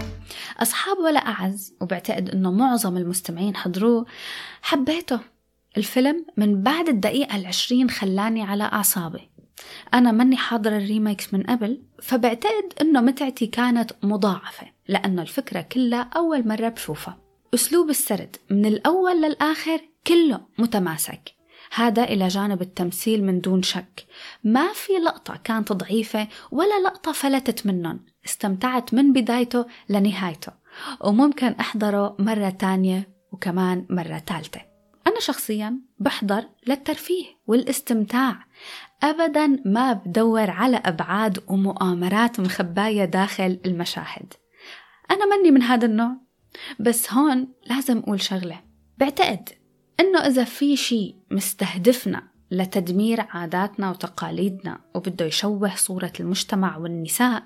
أصحاب 0.60 0.98
ولا 0.98 1.20
أعز 1.20 1.74
وبعتقد 1.82 2.30
إنه 2.30 2.52
معظم 2.52 2.98
المستمعين 2.98 3.56
حضروه 3.56 4.06
حبيته. 4.62 5.20
الفيلم 5.78 6.26
من 6.38 6.64
بعد 6.64 6.88
الدقيقة 6.90 7.36
العشرين 7.36 7.90
خلاني 7.90 8.44
على 8.44 8.64
أعصابي. 8.64 9.31
أنا 9.94 10.12
مني 10.12 10.38
حاضرة 10.38 10.78
الريميكس 10.78 11.34
من 11.34 11.44
قبل 11.44 11.82
فبعتقد 12.02 12.74
إنه 12.82 13.02
متعتي 13.02 13.48
كانت 13.48 13.92
مضاعفة 14.04 14.68
لأنه 14.88 15.22
الفكرة 15.22 15.62
كلها 15.62 16.10
أول 16.16 16.48
مرة 16.48 16.70
بشوفها. 16.70 17.18
أسلوب 17.54 17.90
السرد 17.90 18.36
من 18.50 18.66
الأول 18.66 19.22
للآخر 19.22 19.82
كله 20.08 20.42
متماسك. 20.58 21.36
هذا 21.74 22.04
إلى 22.04 22.28
جانب 22.28 22.62
التمثيل 22.62 23.24
من 23.24 23.42
دون 23.42 23.64
شك. 23.64 24.06
ما 24.44 24.74
في 24.74 24.94
لقطة 24.94 25.40
كانت 25.44 25.74
ضعيفة 25.74 26.28
ولا 26.52 26.80
لقطة 26.80 27.12
فلتت 27.12 27.66
منهم. 27.66 28.00
استمتعت 28.26 28.94
من 28.94 29.14
بدايته 29.14 29.66
لنهايته. 29.90 30.52
وممكن 31.02 31.48
أحضره 31.48 32.16
مرة 32.20 32.50
تانية 32.50 33.10
وكمان 33.32 33.86
مرة 33.90 34.24
ثالثة 34.28 34.62
أنا 35.08 35.20
شخصيا 35.20 35.80
بحضر 36.00 36.44
للترفيه 36.68 37.26
والإستمتاع. 37.48 38.46
أبدا 39.04 39.62
ما 39.66 39.94
بدور 39.94 40.50
على 40.50 40.78
أبعاد 40.86 41.44
ومؤامرات 41.48 42.40
مخباية 42.40 43.06
داخل 43.06 43.60
المشاهد. 43.66 44.34
أنا 45.12 45.38
مني 45.38 45.52
من 45.52 45.62
هذا 45.62 45.86
النوع 45.86 46.18
بس 46.80 47.14
هون 47.14 47.48
لازم 47.66 47.98
أقول 47.98 48.22
شغلة. 48.22 48.62
بعتقد 48.98 49.50
إنه 50.00 50.20
إذا 50.20 50.44
في 50.44 50.76
شيء 50.76 51.16
مستهدفنا 51.32 52.24
لتدمير 52.52 53.22
عاداتنا 53.30 53.90
وتقاليدنا 53.90 54.82
وبده 54.96 55.26
يشوه 55.26 55.76
صورة 55.76 56.14
المجتمع 56.20 56.78
والنساء 56.78 57.44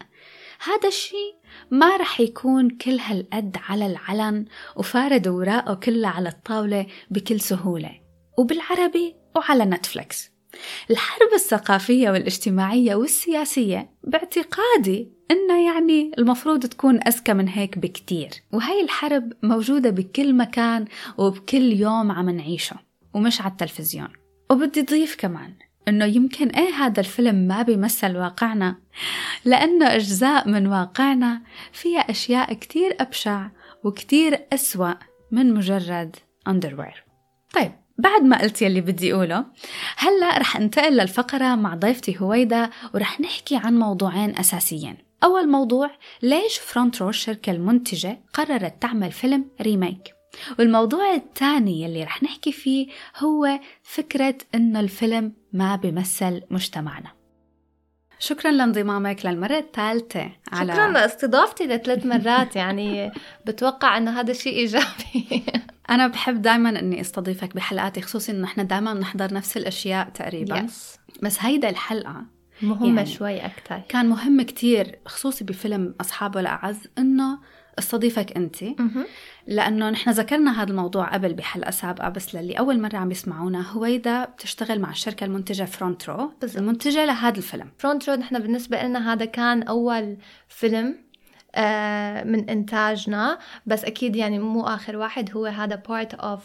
هذا 0.68 0.88
الشيء 0.88 1.36
ما 1.72 1.98
رح 1.98 2.20
يكون 2.20 2.70
كل 2.70 3.00
هالقد 3.00 3.58
على 3.70 3.86
العلن 3.86 4.46
وفارد 4.76 5.28
وراءه 5.28 5.74
كله 5.74 6.08
على 6.08 6.30
الطاولة 6.30 6.88
بكل 7.10 7.40
سهولة. 7.40 8.02
وبالعربي 8.38 9.16
وعلى 9.36 9.66
نتفليكس. 9.66 10.35
الحرب 10.92 11.30
الثقافية 11.36 12.10
والاجتماعية 12.10 12.96
والسياسية 12.96 13.90
باعتقادي 14.04 15.12
إنها 15.32 15.74
يعني 15.74 16.12
المفروض 16.18 16.66
تكون 16.66 17.00
أذكى 17.08 17.34
من 17.34 17.48
هيك 17.48 17.78
بكتير. 17.78 18.30
وهي 18.54 18.82
الحرب 18.82 19.34
موجودة 19.44 19.90
بكل 19.90 20.36
مكان 20.36 20.86
وبكل 21.18 21.74
يوم 21.74 22.12
عم 22.12 22.30
نعيشه 22.30 22.76
ومش 23.14 23.42
على 23.42 23.52
التلفزيون. 23.52 24.10
وبدي 24.52 24.82
ضيف 24.82 25.16
كمان 25.16 25.54
إنه 25.88 26.06
يمكن 26.06 26.48
إيه 26.48 26.74
هذا 26.74 27.00
الفيلم 27.00 27.36
ما 27.36 27.62
بيمثل 27.62 28.18
واقعنا 28.18 28.76
لأنه 29.46 29.96
أجزاء 29.96 30.50
من 30.50 30.68
واقعنا 30.68 31.42
فيها 31.72 32.00
أشياء 32.00 32.54
كتير 32.54 32.96
أبشع 33.00 33.48
وكتير 33.84 34.40
أسوأ 34.54 34.94
من 35.32 35.54
مجرد 35.54 36.16
underwear. 36.50 36.96
طيب 37.54 37.72
بعد 37.98 38.22
ما 38.22 38.42
قلت 38.42 38.62
يلي 38.62 38.82
بدي 38.82 39.14
أقوله 39.14 39.46
هلأ 39.98 40.38
رح 40.38 40.58
انتقل 40.58 40.98
للفقرة 40.98 41.56
مع 41.56 41.76
ضيفتي 41.76 42.18
هويدا 42.20 42.70
ورح 42.94 43.22
نحكي 43.22 43.56
عن 43.56 43.80
موضوعين 43.80 44.38
أساسيين. 44.38 44.98
أول 45.24 45.50
موضوع 45.50 45.92
ليش 46.22 46.58
فرونت 46.58 47.02
رو 47.02 47.10
الشركة 47.10 47.52
المنتجة 47.52 48.20
قررت 48.34 48.82
تعمل 48.82 49.12
فيلم 49.12 49.46
remake؟ 49.62 50.16
والموضوع 50.60 51.14
الثاني 51.14 51.84
يلي 51.84 52.04
رح 52.04 52.24
نحكي 52.24 52.52
فيه 52.52 52.88
هو 53.18 53.60
فكرة 53.84 54.38
إنه 54.56 54.80
الفيلم 54.80 55.34
ما 55.54 55.76
بيمثل 55.76 56.42
مجتمعنا. 56.52 57.25
شكرا 58.26 58.52
لانضمامك 58.52 59.26
للمرة 59.26 59.58
الثالثة 59.58 60.32
على 60.52 60.74
شكرا 60.74 60.88
لاستضافتي 60.92 61.64
لثلاث 61.64 62.06
مرات. 62.06 62.56
يعني 62.56 63.12
بتوقع 63.46 63.98
انه 63.98 64.20
هذا 64.20 64.34
شيء 64.34 64.54
إيجابي. 64.54 65.44
أنا 65.90 66.08
بحب 66.08 66.42
دايما 66.42 66.80
إني 66.80 67.02
أستضيفك 67.02 67.56
بحلقاتي 67.56 68.02
خصوصي 68.02 68.32
إنه 68.32 68.46
إحنا 68.46 68.64
دايما 68.64 68.94
بنحضر 68.94 69.34
نفس 69.34 69.58
الأشياء 69.58 70.10
تقريبا. 70.10 70.58
يس 70.58 70.98
بس 71.22 71.38
هيدا 71.44 71.70
الحلقة 71.70 72.24
مهمة 72.62 72.96
يعني 72.96 73.06
شوي 73.06 73.46
أكثر 73.46 73.82
كان 73.90 74.06
مهم 74.06 74.42
كتير 74.42 75.00
خصوصي 75.06 75.44
بفيلم 75.44 75.96
أصحاب 76.02 76.36
ولا 76.36 76.50
أعز 76.50 76.88
إنه 76.98 77.40
أستضيفك 77.80 78.38
أنت. 78.38 78.64
لأنه 79.48 79.90
نحن 79.90 80.10
ذكرنا 80.10 80.62
هذا 80.64 80.72
الموضوع 80.72 81.14
قبل 81.14 81.34
بحلقة 81.34 81.72
سابقة 81.72 82.10
بس 82.10 82.36
للي 82.36 82.54
أول 82.54 82.82
مرة 82.82 82.98
عم 82.98 83.12
يسمعونا 83.12 83.72
هويدا 83.72 84.26
بتشتغل 84.26 84.80
مع 84.80 84.90
الشركة 84.90 85.26
المنتجة 85.26 85.64
فرونت 85.64 86.10
رو 86.10 86.32
المنتجة 86.58 87.06
لهذا 87.06 87.38
الفيلم. 87.38 87.72
فرونت 87.78 88.10
رو 88.10 88.20
نحن 88.20 88.40
بالنسبة 88.40 88.84
لنا 88.84 89.14
هذا 89.14 89.26
كان 89.26 89.64
أول 89.64 90.18
فيلم 90.48 90.88
آه، 90.88 91.05
من 92.24 92.50
إنتاجنا. 92.50 93.40
بس 93.66 93.86
أكيد 93.86 94.16
يعني 94.16 94.40
مو 94.40 94.62
آخر 94.68 94.98
واحد 94.98 95.32
هو 95.38 95.46
هذا 95.46 95.82
part 95.88 96.18
of 96.22 96.40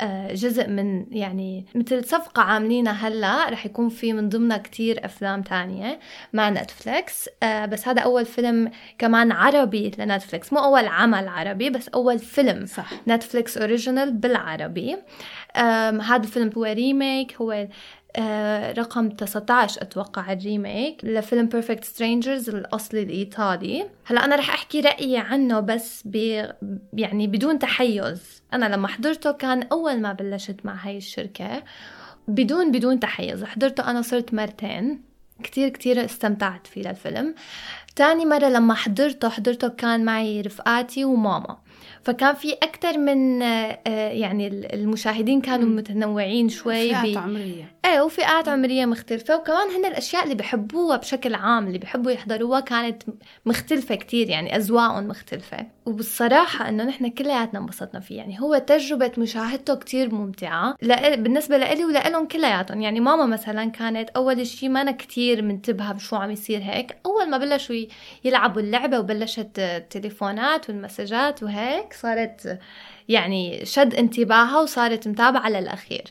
آه، 0.00 0.32
جزء 0.34 0.68
من 0.68 1.06
يعني 1.12 1.66
مثل 1.74 2.04
صفقة 2.04 2.42
عاملينها 2.42 2.92
هلا. 2.92 3.50
رح 3.50 3.66
يكون 3.66 3.88
في 3.88 4.12
من 4.12 4.28
ضمنها 4.28 4.56
كتير 4.56 5.04
أفلام 5.04 5.42
تانية 5.42 5.98
مع 6.32 6.50
نتفليكس 6.50 7.28
آه، 7.42 7.66
بس 7.66 7.88
هذا 7.88 8.02
أول 8.02 8.26
فيلم 8.26 8.70
كمان 8.98 9.32
عربي 9.32 9.92
لنتفليكس 9.98 10.52
مو 10.52 10.58
أول 10.58 10.86
عمل 10.86 11.28
عربي 11.28 11.70
بس 11.70 11.88
أول 11.88 12.18
فيلم 12.18 12.66
صح. 12.66 12.90
نتفليكس 13.08 13.58
original 13.58 14.12
بالعربي. 14.12 14.96
هذا 15.56 16.16
الفيلم 16.16 16.50
هو 16.56 16.64
remake 16.64 17.36
هو 17.36 17.52
آه، 17.52 17.68
رقم 18.78 19.08
19 19.08 19.82
أتوقع 19.82 20.32
ال 20.32 20.42
remake 20.42 21.04
لفيلم 21.04 21.46
Perfect 21.46 21.84
Strangers 21.84 22.48
الأصلي 22.50 23.02
الإيطالي. 23.02 23.90
هلا 24.04 24.24
أنا 24.24 24.36
رح 24.36 24.50
أحكي 24.50 24.80
رأيي 24.80 25.18
عنه 25.18 25.60
بس 25.60 26.02
ب 26.04 26.16
يعني 26.92 27.26
بدون 27.26 27.58
تحيز. 27.58 28.42
أنا 28.52 28.66
لما 28.66 28.88
حضرته 28.88 29.32
كان 29.32 29.62
أول 29.62 30.00
ما 30.00 30.12
بلشت 30.12 30.56
مع 30.64 30.74
هاي 30.74 30.96
الشركة 30.96 31.62
بدون 32.28 32.72
بدون 32.72 33.00
تحيز. 33.00 33.44
حضرته 33.44 33.90
أنا 33.90 34.02
صرت 34.02 34.34
مرتين. 34.34 35.02
كتير 35.42 35.68
كتير 35.68 36.04
استمتعت 36.04 36.66
فيه 36.66 36.82
للفيلم. 36.82 37.34
تاني 37.96 38.24
مرة 38.24 38.48
لما 38.48 38.74
حضرته 38.74 39.28
حضرته 39.28 39.68
كان 39.68 40.04
معي 40.04 40.40
رفقاتي 40.40 41.04
وماما. 41.04 41.58
فكان 42.04 42.34
في 42.34 42.52
أكتر 42.52 42.98
من 42.98 43.42
آه، 43.42 43.78
آه، 43.86 44.08
يعني 44.08 44.48
المشاهدين 44.48 45.40
كانوا 45.40 45.68
متنوعين 45.68 46.48
شوي 46.48 46.94
فئات 46.94 47.16
عمرية. 47.16 47.72
إيه 47.84 48.00
وفئات 48.00 48.48
عمرية 48.48 48.86
مختلفة. 48.86 49.36
وكمان 49.36 49.70
هن 49.70 49.84
الأشياء 49.84 50.24
اللي 50.24 50.34
بحبوها 50.34 50.96
بشكل 50.96 51.34
عام 51.34 51.66
اللي 51.66 51.78
بحبوا 51.78 52.10
يحضروها 52.10 52.60
كانت 52.60 53.02
مختلفة 53.46 53.94
كتير 53.94 54.30
يعني 54.30 54.56
أذواقهم 54.56 55.08
مختلفة. 55.08 55.66
وبالصراحة 55.86 56.68
إنه 56.68 56.84
نحن 56.84 57.08
كلياتنا 57.08 57.60
انبسطنا 57.60 58.00
فيه. 58.00 58.16
يعني 58.16 58.40
هو 58.40 58.58
تجربة 58.58 59.12
مشاهدته 59.18 59.74
كتير 59.74 60.14
ممتعة 60.14 60.74
لإل- 60.84 61.18
بالنسبة 61.18 61.56
لإلي 61.58 61.84
ولإلهم 61.84 62.28
كلياتهم. 62.28 62.80
يعني 62.80 63.00
ماما 63.00 63.26
مثلا 63.26 63.70
كانت 63.70 64.10
أول 64.10 64.46
شيء 64.46 64.68
ما 64.68 64.80
أنا 64.80 64.92
كتير 64.92 65.42
منتبهة 65.42 65.92
بشو 65.92 66.16
عم 66.16 66.30
يصير 66.30 66.60
هيك. 66.62 66.96
أول 67.06 67.30
ما 67.30 67.38
بلشوا 67.38 67.76
يلعبوا 68.24 68.60
اللعبة 68.62 68.98
وبلشت 68.98 69.58
التليفونات 69.58 70.68
والمسجات 70.70 71.42
وهيك 71.42 71.92
صارت 71.92 72.58
يعني 73.08 73.64
شد 73.64 73.94
انتباهها 73.94 74.60
وصارت 74.60 75.08
متابعة 75.08 75.48
للأخير. 75.48 76.04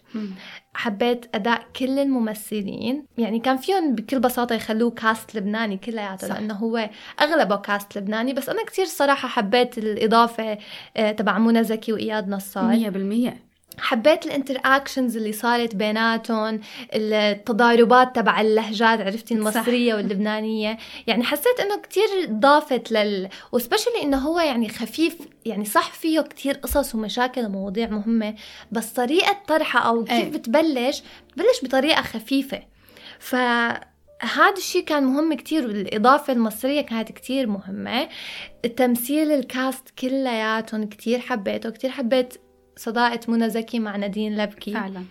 حبيت 0.73 1.25
أداء 1.35 1.67
كل 1.75 1.99
الممثلين. 1.99 3.05
يعني 3.17 3.39
كان 3.39 3.57
فيهم 3.57 3.95
بكل 3.95 4.19
بساطة 4.19 4.55
يخلوه 4.55 4.91
cast 4.91 5.35
لبناني 5.35 5.77
كلياته. 5.77 6.27
لأنه 6.27 6.53
هو 6.53 6.89
أغلبه 7.21 7.55
cast 7.55 7.97
لبناني. 7.97 8.33
بس 8.33 8.49
أنا 8.49 8.65
كتير 8.65 8.85
صراحة 8.85 9.27
حبيت 9.27 9.77
الإضافة 9.77 10.57
آه، 10.97 11.11
تبع 11.11 11.37
منى 11.37 11.63
زكي 11.63 11.93
وإياد 11.93 12.29
نصار. 12.29 12.63
مية 12.63 12.89
بالمية. 12.89 13.52
حبيت 13.77 14.25
ال 14.25 14.59
interactions 14.65 15.17
اللي 15.17 15.31
صارت 15.31 15.75
بيناتهم 15.75 16.59
التضاربات 16.93 18.15
تبع 18.15 18.41
اللهجات 18.41 19.01
عرفتي 19.01 19.33
المصرية 19.33 19.95
واللبنانية. 19.95 20.77
يعني 21.07 21.23
حسيت 21.23 21.59
إنه 21.59 21.81
كتير 21.81 22.05
ضافت 22.29 22.91
لل 22.91 23.29
وسبشلي 23.51 24.01
إنه 24.03 24.17
هو 24.17 24.39
يعني 24.39 24.69
خفيف 24.69 25.17
يعني 25.45 25.65
صح 25.65 25.91
فيه 25.91 26.21
كتير 26.21 26.53
قصص 26.53 26.95
ومشاكل 26.95 27.45
ومواضيع 27.45 27.87
مهمة 27.89 28.35
بس 28.71 28.89
طريقة 28.89 29.37
طرحها 29.47 29.81
أو 29.81 30.03
كيف 30.03 30.11
إيه. 30.11 30.31
بتبلش 30.31 31.03
بتبلش 31.29 31.63
بطريقة 31.63 32.01
خفيفة. 32.01 32.61
ف 33.19 33.35
هذا 34.23 34.53
الشيء 34.57 34.83
كان 34.83 35.03
مهم 35.03 35.33
كتير 35.33 35.67
والإضافة 35.67 36.33
المصرية 36.33 36.81
كانت 36.81 37.11
كتير 37.11 37.47
مهمة. 37.47 38.09
التمثيل 38.65 39.31
الكاست 39.31 39.89
كلياتهم 39.99 40.85
كتير 40.85 41.19
حبيته 41.19 41.69
كتير 41.69 41.89
حبيت 41.89 42.42
صداقة 42.77 43.19
منى 43.27 43.49
زكي 43.49 43.79
مع 43.79 43.95
نادين 43.95 44.37
لبكي. 44.37 44.73
فعلا. 44.73 45.03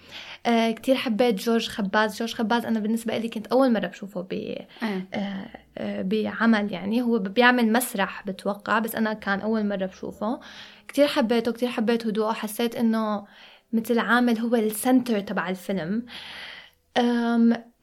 آه 0.46 0.70
كتير 0.70 0.94
حبيت 0.94 1.34
جورج 1.34 1.68
خباز. 1.68 2.18
جورج 2.18 2.34
خباز 2.34 2.66
أنا 2.66 2.80
بالنسبة 2.80 3.18
لي 3.18 3.28
كنت 3.28 3.46
أول 3.46 3.72
مرة 3.72 3.86
بشوفه 3.86 4.20
ب 4.20 4.32
إيه. 4.32 4.68
آه، 4.82 5.46
آه، 5.78 6.02
بعمل 6.02 6.72
يعني. 6.72 7.02
هو 7.02 7.18
بيعمل 7.18 7.72
مسرح 7.72 8.26
بتوقع 8.26 8.78
بس 8.78 8.94
أنا 8.94 9.12
كان 9.12 9.40
أول 9.40 9.66
مرة 9.68 9.86
بشوفه. 9.86 10.40
كتير 10.88 11.06
حبيته 11.06 11.52
كتير 11.52 11.68
حبيت 11.68 12.06
هدوءه. 12.06 12.32
حسيت 12.32 12.76
إنه 12.76 13.26
مثل 13.72 13.98
عامل 13.98 14.38
هو 14.38 14.56
السنتر 14.56 15.20
تبع 15.20 15.48
الفيلم. 15.48 15.80
أم 15.80 16.06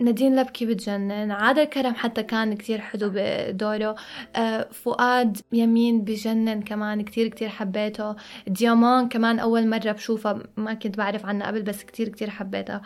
نادين 0.02 0.40
لبكي 0.40 0.66
بتجنن. 0.66 1.32
عادل 1.32 1.64
كرم 1.64 1.94
حتى 1.94 2.24
كان 2.24 2.54
كتير 2.54 2.80
حلو 2.82 3.12
بدوره 3.14 3.96
أه 4.36 4.68
فؤاد 4.72 5.38
يمين 5.52 6.02
بجنن 6.02 6.62
كمان 6.62 7.02
كتير 7.02 7.28
كتير 7.28 7.50
حبيته. 7.50 8.16
ديامان 8.48 9.10
كمان 9.10 9.40
أول 9.40 9.70
مرة 9.70 9.92
بشوفها 9.92 10.40
ما 10.58 10.74
كنت 10.74 10.98
بعرف 10.98 11.26
عنها 11.26 11.48
قبل 11.48 11.62
بس 11.62 11.84
كتير 11.84 12.10
كتير 12.10 12.30
حبيتها 12.30 12.82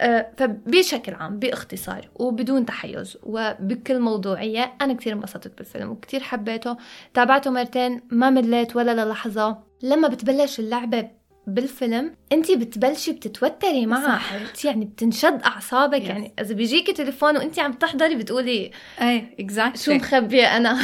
أه 0.00 0.32
فبشكل 0.36 1.14
عام 1.14 1.38
باختصار 1.38 2.08
وبدون 2.14 2.66
تحيز 2.66 3.18
وبكل 3.22 4.00
موضوعية 4.00 4.72
أنا 4.80 4.94
كتير 4.94 5.12
انبسطت 5.12 5.58
بالفيلم 5.58 5.90
وكتير 5.90 6.20
حبيته. 6.20 6.76
تابعته 7.14 7.50
مرتين 7.50 8.00
ما 8.10 8.30
مليت 8.30 8.76
ولا 8.76 9.04
للحظة. 9.04 9.58
لما 9.82 10.08
بتبلش 10.08 10.60
اللعبة 10.60 11.19
بالفيلم 11.46 12.14
انت 12.32 12.50
بتبلشي 12.52 13.12
بتتوتري 13.12 13.86
معها 13.86 14.18
صح. 14.18 14.32
عرفتي 14.34 14.68
يعني 14.68 14.84
بتنشد 14.84 15.42
أعصابك 15.42 16.02
Yes. 16.02 16.06
يعني 16.06 16.34
إذا 16.40 16.54
بيجيكي 16.54 16.92
تليفون 16.92 17.36
وانت 17.36 17.58
عم 17.58 17.72
تحضري 17.72 18.14
بتقولي 18.14 18.70
إيه 19.00 19.34
اكزاكتلي 19.40 19.82
شو 19.82 19.94
مخبية 19.94 20.56
أنا 20.56 20.74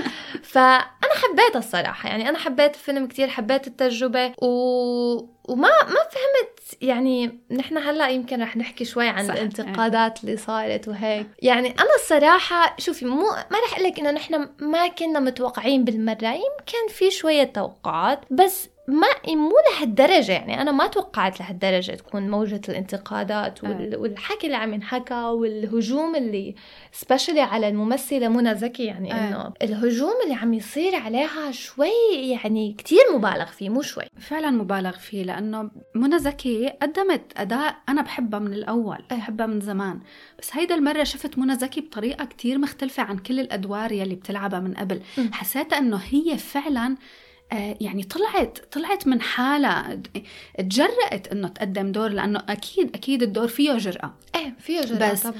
فأنا 0.52 1.14
حبيتها 1.22 1.58
الصراحة 1.58 2.08
يعني 2.08 2.28
أنا 2.28 2.38
حبيت 2.38 2.74
الفيلم 2.74 3.06
كتير 3.06 3.28
حبيت 3.28 3.66
التجربة 3.66 4.32
و... 4.42 4.46
وما 5.44 5.68
ما 5.68 6.00
فهمت 6.10 6.55
يعني 6.80 7.40
نحن 7.50 7.78
هلا 7.78 8.08
يمكن 8.08 8.42
رح 8.42 8.56
نحكي 8.56 8.84
شوي 8.84 9.08
عن 9.08 9.26
صح. 9.26 9.34
الانتقادات 9.34 10.24
اللي 10.24 10.36
صارت 10.36 10.88
وهيك. 10.88 11.26
يعني 11.42 11.68
أنا 11.68 11.94
الصراحة 12.00 12.76
شوفي 12.78 13.04
مو 13.04 13.26
ما 13.50 13.58
رح 13.66 13.74
أقول 13.74 13.84
لك 13.84 14.00
إنه 14.00 14.10
نحن 14.10 14.48
ما 14.60 14.88
كنا 14.88 15.20
متوقعين 15.20 15.84
بالمرة 15.84 16.32
يمكن 16.32 16.88
في 16.88 17.10
شوية 17.10 17.44
توقعات 17.44 18.20
بس 18.30 18.68
ما 18.88 19.34
مو 19.34 19.52
لهالدرجة. 19.70 20.32
يعني 20.32 20.60
أنا 20.62 20.72
ما 20.72 20.86
توقعت 20.86 21.40
لهالدرجة 21.40 21.92
تكون 21.92 22.30
موجة 22.30 22.60
الانتقادات 22.68 23.64
وال... 23.64 23.96
والحكي 23.96 24.46
اللي 24.46 24.56
عم 24.56 24.74
ينحكى 24.74 25.14
والهجوم 25.14 26.16
اللي 26.16 26.54
سبيشلي 26.92 27.40
على 27.40 27.68
الممثلة 27.68 28.28
منى 28.28 28.54
زكي. 28.54 28.84
يعني 28.84 29.12
آه. 29.12 29.16
إنه 29.16 29.52
الهجوم 29.62 30.14
اللي 30.24 30.34
عم 30.34 30.54
يصير 30.54 30.94
عليها 30.94 31.50
شوي 31.50 31.90
يعني 32.12 32.72
كتير 32.78 33.02
مبالغ 33.14 33.46
فيه 33.46 33.68
مو 33.68 33.82
شوي. 33.82 34.04
فعلا 34.20 34.50
مبالغ 34.50 34.96
فيه 34.96 35.22
لأنه 35.22 35.70
منى 35.94 36.18
زكي 36.18 36.55
قدمت 36.82 37.32
أداء 37.36 37.76
أنا 37.88 38.02
بحبها 38.02 38.40
من 38.40 38.52
الأول 38.52 38.98
بحبها 39.10 39.46
من 39.46 39.60
زمان. 39.60 40.00
بس 40.38 40.56
هيدا 40.56 40.74
المرة 40.74 41.04
شفت 41.04 41.38
منى 41.38 41.56
زكي 41.56 41.80
بطريقة 41.80 42.24
كتير 42.24 42.58
مختلفة 42.58 43.02
عن 43.02 43.18
كل 43.18 43.40
الأدوار 43.40 43.92
يلي 43.92 44.14
بتلعبها 44.14 44.60
من 44.60 44.74
قبل. 44.74 45.00
م. 45.18 45.32
حسيت 45.32 45.72
إنه 45.72 45.96
هي 45.96 46.38
فعلا 46.38 46.96
آه، 47.52 47.76
يعني 47.80 48.02
طلعت 48.02 48.58
طلعت 48.72 49.06
من 49.06 49.20
حالها 49.20 50.02
تجرأت 50.58 51.28
إنه 51.28 51.48
تقدم 51.48 51.92
دور 51.92 52.08
لأنه 52.08 52.42
أكيد 52.48 52.94
أكيد 52.94 53.22
الدور 53.22 53.48
فيه 53.48 53.76
جرأة. 53.78 54.14
إيه 54.36 54.54
فيه 54.58 54.80
جرأة 54.80 55.12
بس 55.12 55.22
طبعا. 55.22 55.34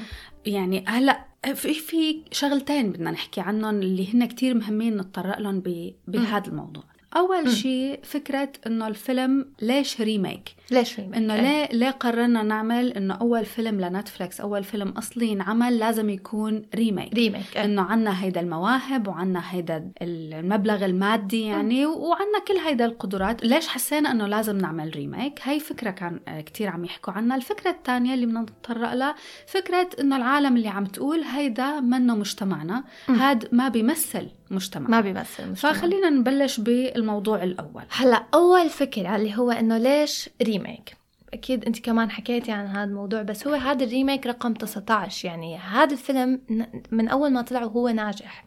يعني 0.47 0.85
هلأ 0.89 1.25
في 1.55 1.75
في 1.75 2.23
شغلتين 2.33 2.93
بدنا 2.93 3.11
نحكي 3.11 3.41
عنهم 3.41 3.83
اللي 3.83 4.15
هن 4.15 4.25
كتير 4.25 4.55
مهمين 4.55 4.97
نتطرق 4.97 5.39
لهم 5.39 5.63
بهذا 6.07 6.47
الموضوع. 6.47 6.85
أول 7.17 7.51
شيء 7.51 8.01
فكرة 8.03 8.49
إنه 8.67 8.89
الفيلم 8.89 9.47
ليش 9.63 10.01
remake؟ 10.01 10.55
ليش 10.71 11.01
remake؟ 11.01 11.17
إنه 11.17 11.35
إيه. 11.35 11.41
ليه 11.41 11.79
ليه 11.79 11.91
قررنا 11.91 12.43
نعمل 12.43 12.93
إنه 12.93 13.15
أول 13.15 13.45
فيلم 13.45 13.81
لنتفلكس 13.81 14.41
أول 14.41 14.65
فيلم 14.65 14.89
أصلي 14.89 15.29
ينعمل 15.29 15.79
لازم 15.79 16.11
يكون 16.11 16.63
remake. 16.75 17.15
remake 17.15 17.57
إيه. 17.57 17.65
إنه 17.65 17.83
عنا 17.83 18.25
هيدا 18.25 18.41
المواهب 18.41 19.09
وعنا 19.09 19.43
هيدا 19.51 19.91
المبلغ 20.03 20.85
المادي 20.85 21.43
يعني 21.43 21.87
وعنا 21.87 22.39
كل 22.49 22.57
هيدا 22.57 22.85
القدرات. 22.85 23.45
ليش 23.45 23.69
حسينا 23.69 24.11
إنه 24.11 24.27
لازم 24.27 24.59
نعمل 24.59 24.97
remake؟ 24.97 25.41
هاي 25.43 25.61
فكرة 25.61 25.91
كان 25.91 26.21
كتير 26.47 26.69
عم 26.69 26.85
يحكوا 26.85 27.13
عنها. 27.13 27.37
الفكرة 27.37 27.71
الثانية 27.71 28.15
اللي 28.15 28.27
بدنا 28.27 28.41
نتطرق 28.41 28.95
لها 28.95 29.15
فكرة 29.47 29.89
إنه 30.01 30.17
العالم 30.17 30.57
اللي 30.57 30.69
عم 30.69 30.85
تقول 30.85 31.23
هيدا 31.23 31.81
منه 31.81 32.17
مجتمعنا. 32.17 32.85
هاد 33.09 33.49
ما 33.53 33.69
بيمثل 33.69 34.29
مجتمع. 34.51 34.89
ما 34.89 35.01
بيمثل 35.01 35.43
المجتمع. 35.43 35.73
فخلينا 35.73 36.11
نبلش 36.11 36.61
بالموضوع 36.61 37.43
الأول. 37.43 37.83
هلا 37.91 38.25
أول 38.35 38.71
فكرة 38.71 39.17
اللي 39.17 39.39
هو 39.39 39.51
إنه 39.51 39.79
ليش 39.79 40.31
remake 40.43 40.97
أكيد 41.35 41.65
أنت 41.65 41.81
كمان 41.81 42.11
حكيتي 42.11 42.53
عن 42.53 42.67
هذا 42.67 42.85
الموضوع 42.85 43.23
بس 43.23 43.47
هو 43.47 43.55
هذا 43.55 43.85
ال 43.85 43.91
remake 43.91 44.27
رقم 44.27 44.55
19 44.55 45.29
يعني 45.29 45.57
هذا 45.57 45.93
الفيلم 45.93 46.41
من 46.91 47.09
أول 47.09 47.33
ما 47.33 47.43
طلع 47.43 47.65
وهو 47.65 47.89
ناجح. 47.89 48.45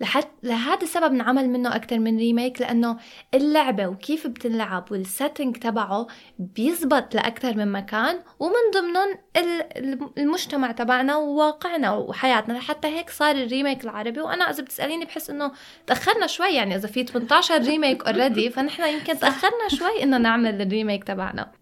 لحد 0.00 0.24
لهذا 0.42 0.82
السبب 0.82 1.12
انعمل 1.14 1.48
منه 1.50 1.76
أكثر 1.76 1.98
من 1.98 2.18
remake 2.18 2.60
لأنه 2.60 2.96
اللعبة 3.34 3.86
وكيف 3.86 4.26
بتنلعب 4.26 4.92
وال 4.92 5.06
setting 5.06 5.56
تبعه 5.56 6.06
بيزبط 6.38 7.14
لأكثر 7.14 7.56
من 7.56 7.72
مكان 7.72 8.18
ومن 8.40 8.52
ضمنهم 8.74 9.18
ال- 9.36 9.78
ال- 9.78 10.08
المجتمع 10.18 10.72
تبعنا 10.72 11.16
وواقعنا 11.16 11.92
وحياتنا. 11.92 12.60
حتى 12.60 12.88
هيك 12.88 13.10
صار 13.10 13.36
ال 13.36 13.43
remake 13.43 13.84
العربي 13.84 14.20
وأنا 14.20 14.50
إذا 14.50 14.62
بتسأليني 14.62 15.04
بحس 15.04 15.30
إنه 15.30 15.52
تأخرنا 15.86 16.26
شوي 16.26 16.48
يعني 16.54 16.76
إذا 16.76 16.88
في 16.88 17.04
18 17.04 17.62
remake 17.62 18.04
already 18.06 18.50
فنحن 18.56 18.82
يمكن 18.82 19.18
تأخرنا 19.18 19.68
شوي 19.68 20.02
إنه 20.02 20.18
نعمل 20.18 20.62
ال 20.62 20.68
remake 20.68 21.04
تبعنا. 21.04 21.52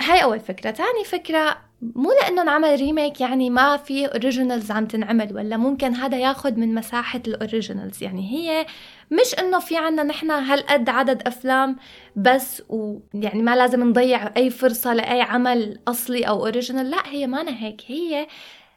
هاي 0.00 0.22
أول 0.22 0.40
فكرة. 0.40 0.70
ثاني 0.70 1.04
فكرة 1.04 1.56
مو 1.82 2.12
لأنه 2.12 2.42
نعمل 2.42 2.80
remake 2.80 3.20
يعني 3.20 3.50
ما 3.50 3.76
في 3.76 4.06
originals 4.06 4.70
عم 4.70 4.86
تنعمل 4.86 5.36
ولا 5.36 5.56
ممكن 5.56 5.94
هذا 5.94 6.18
ياخذ 6.18 6.52
من 6.58 6.74
مساحة 6.74 7.22
ال 7.26 7.34
originals 7.34 8.02
يعني 8.02 8.32
هي 8.32 8.66
مش 9.10 9.34
إنه 9.38 9.58
في 9.58 9.76
عنا 9.76 10.02
نحن 10.02 10.30
هالقد 10.30 10.88
عدد 10.88 11.22
أفلام 11.26 11.76
بس 12.16 12.62
ويعني 12.68 13.42
ما 13.42 13.56
لازم 13.56 13.88
نضيع 13.88 14.30
أي 14.36 14.50
فرصة 14.50 14.94
لأي 14.94 15.20
عمل 15.20 15.78
أصلي 15.88 16.28
أو 16.28 16.40
original 16.46 16.90
لا 16.90 17.06
هي 17.06 17.26
ما 17.26 17.44
هيك. 17.48 17.80
هي 17.86 18.26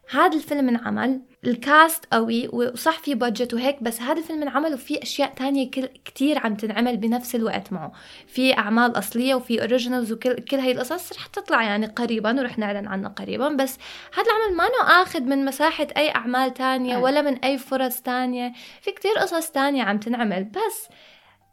هذا 0.09 0.37
الفيلم 0.37 0.69
انعمل 0.69 1.21
ال 1.45 1.57
cast 1.57 2.05
قوي 2.13 2.47
وصح 2.47 2.99
في 2.99 3.15
budget 3.15 3.53
وهيك 3.53 3.83
بس 3.83 4.01
هذا 4.01 4.19
الفيلم 4.19 4.41
انعمل 4.41 4.73
وفي 4.73 5.03
أشياء 5.03 5.33
تانية 5.33 5.71
كل 5.71 5.85
كتير 5.85 6.39
عم 6.39 6.55
تنعمل 6.55 6.97
بنفس 6.97 7.35
الوقت 7.35 7.73
معه. 7.73 7.91
في 8.27 8.57
أعمال 8.57 8.97
أصلية 8.97 9.35
وفي 9.35 9.61
originals 9.61 10.11
وكل 10.11 10.33
كل 10.33 10.57
هاي 10.57 10.71
القصص 10.71 11.13
رح 11.13 11.27
تطلع 11.27 11.63
يعني 11.63 11.85
قريبا 11.85 12.39
ورح 12.39 12.57
نعلن 12.57 12.87
عنها 12.87 13.09
قريبا 13.09 13.49
بس 13.49 13.77
هذا 14.13 14.25
العمل 14.27 14.57
ما 14.57 14.63
نو 14.63 15.01
آخذ 15.01 15.21
من 15.21 15.45
مساحة 15.45 15.87
أي 15.97 16.15
أعمال 16.15 16.53
تانية. 16.53 16.97
ولا 16.97 17.21
من 17.21 17.37
أي 17.37 17.57
فرص 17.57 18.01
تانية. 18.01 18.53
في 18.81 18.91
كتير 18.91 19.11
قصص 19.11 19.51
تانية 19.51 19.83
عم 19.83 19.99
تنعمل 19.99 20.43
بس 20.43 20.87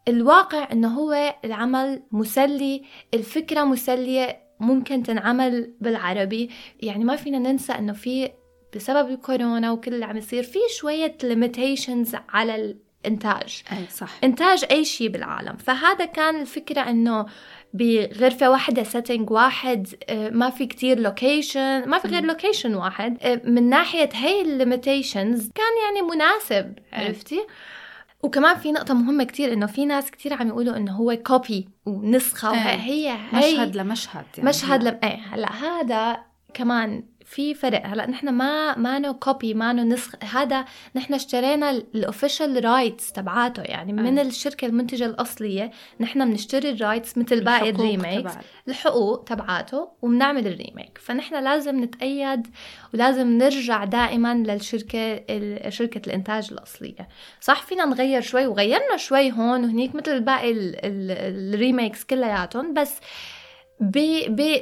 الواقع 0.09 0.69
إنه 0.73 0.89
هو 0.89 1.35
العمل 1.45 2.03
مسلي 2.13 2.83
الفكرة 3.15 3.65
مسلية 3.65 4.43
ممكن 4.61 5.03
تنعمل 5.03 5.75
بالعربي. 5.81 6.51
يعني 6.81 7.05
ما 7.05 7.17
فينا 7.17 7.39
ننسى 7.39 7.73
إنه 7.73 7.93
في 7.93 8.31
بسبب 8.77 9.11
الكورونا 9.11 9.71
وكل 9.71 9.95
اللي 9.95 10.05
عم 10.05 10.17
يصير 10.17 10.43
في 10.43 10.59
شوية 10.79 11.17
limitations 11.23 12.17
على 12.29 12.55
الإنتاج. 13.05 13.63
اي 13.73 13.87
صح. 13.91 14.11
إنتاج 14.25 14.65
أي 14.71 14.85
شيء 14.85 15.09
بالعالم. 15.09 15.57
فهذا 15.57 16.05
كان 16.05 16.41
الفكرة 16.41 16.81
إنه 16.81 17.27
بغرفة 17.75 18.51
واحدة 18.51 18.83
setting 18.83 19.31
واحد 19.31 19.89
آه، 20.09 20.31
ما 20.31 20.51
في 20.51 20.67
كتير 20.67 20.99
location 20.99 21.89
ما 21.89 21.99
في 21.99 22.09
غير 22.09 22.25
location 22.25 22.75
واحد. 22.75 23.19
آه، 23.23 23.43
من 23.45 23.69
ناحية 23.69 24.09
هاي 24.15 24.43
ال 24.43 24.52
limitations 24.52 25.51
كان 25.55 25.73
يعني 25.87 26.09
مناسب 26.15 26.79
عرفتي؟ 26.93 27.41
وكمان 28.23 28.57
في 28.57 28.73
نقطة 28.73 28.95
مهمة 28.95 29.25
كتير 29.25 29.53
إنه 29.53 29.67
في 29.67 29.87
ناس 29.87 30.11
كتير 30.11 30.35
عم 30.35 30.49
يقولوا 30.49 30.77
إنه 30.77 30.93
هو 30.93 31.17
copy 31.27 31.69
ونسخة 31.87 32.51
إيه. 32.51 32.57
وهي 32.57 33.11
هي 33.11 33.55
مشهد 33.55 33.77
لمشهد 33.77 34.25
يعني. 34.39 34.49
مشهد 34.49 34.83
لم 34.83 34.99
إيه 35.05 35.21
هلأ 35.33 35.53
هذا 35.53 36.19
كمان 36.55 37.05
في 37.35 37.55
فرق. 37.55 37.87
هلا 37.87 38.11
نحن 38.11 38.29
ما 38.29 38.79
منو 38.79 39.15
copy 39.15 39.55
منو 39.55 39.83
نسخ. 39.83 40.15
هذا 40.35 40.65
نحن 40.97 41.15
اشترينا 41.15 41.71
ال 41.71 41.81
official 41.81 42.65
rights 42.65 43.13
تبعاته. 43.13 43.63
يعني 43.63 43.93
من 43.93 44.19
آه. 44.19 44.23
الشركة 44.23 44.67
المنتجة 44.67 45.07
الأصلية 45.07 45.71
نحن 46.01 46.31
بنشتري 46.31 46.71
ال 46.71 46.78
rights 46.78 47.19
مثل 47.19 47.45
باقي 47.45 47.73
تبعت. 47.73 48.45
الحقوق 48.69 49.25
تبعاته 49.25 49.89
وبنعمل 50.03 50.47
ال 50.47 50.54
remake 50.54 50.99
فنحن 50.99 51.45
لازم 51.45 51.85
نتقيد 51.85 52.47
ولازم 52.95 53.39
نرجع 53.39 53.85
دائما 53.85 54.35
للشركة 54.35 55.25
ال- 55.31 55.73
شركة 55.73 56.01
الإنتاج 56.07 56.49
الأصلية. 56.53 57.09
صح 57.41 57.63
فينا 57.63 57.85
نغير 57.85 58.21
شوي 58.21 58.47
وغيرنا 58.47 58.97
شوي 58.97 59.33
هون 59.33 59.65
وهنيك 59.65 59.95
مثل 59.95 60.21
باقي 60.21 60.51
ال- 60.51 60.77
ال- 60.85 61.55
ال 61.55 61.61
remakes 61.61 62.05
كلياتهم 62.05 62.75
بس 62.75 62.95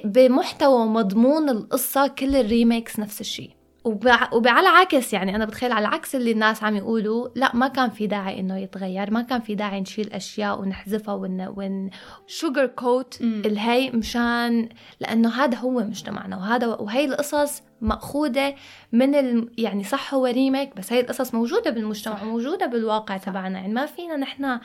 بمحتوى 0.04 0.82
ومضمون 0.82 1.48
القصة 1.48 2.06
كل 2.06 2.36
ال 2.36 2.44
remakes 2.44 2.98
نفس 2.98 3.20
الشيء 3.20 3.50
وعلى 3.84 4.68
عكس 4.68 5.12
يعني 5.12 5.36
أنا 5.36 5.44
بتخيل 5.44 5.72
على 5.72 5.86
عكس 5.86 6.14
اللي 6.14 6.32
الناس 6.32 6.64
عم 6.64 6.76
يقولوا 6.76 7.28
لا 7.34 7.56
ما 7.56 7.68
كان 7.68 7.90
في 7.90 8.06
داعي 8.06 8.40
إنه 8.40 8.58
يتغير 8.58 9.10
ما 9.10 9.22
كان 9.22 9.40
في 9.40 9.54
داعي 9.54 9.80
نشيل 9.80 10.12
أشياء 10.12 10.60
ونحذفها 10.60 11.14
ون 11.14 11.46
ون 11.56 11.90
sugarcoat. 12.26 13.20
الهي 13.20 13.90
مشان 13.90 14.68
لأنه 15.00 15.28
هذا 15.28 15.58
هو 15.58 15.70
مجتمعنا 15.70 16.36
وهذا 16.36 16.66
وهي 16.66 17.04
القصص 17.04 17.62
مأخوذة 17.80 18.54
من 18.92 19.14
ال... 19.14 19.50
يعني 19.58 19.84
صح 19.84 20.14
هو 20.14 20.26
ريميك 20.26 20.76
بس 20.76 20.92
هي 20.92 21.00
القصص 21.00 21.34
موجودة 21.34 21.70
بالمجتمع 21.70 22.22
وموجودة 22.22 22.66
بالواقع 22.66 23.16
تبعنا 23.16 23.58
يعني 23.58 23.72
ما 23.72 23.86
فينا 23.86 24.16
نحن 24.16 24.60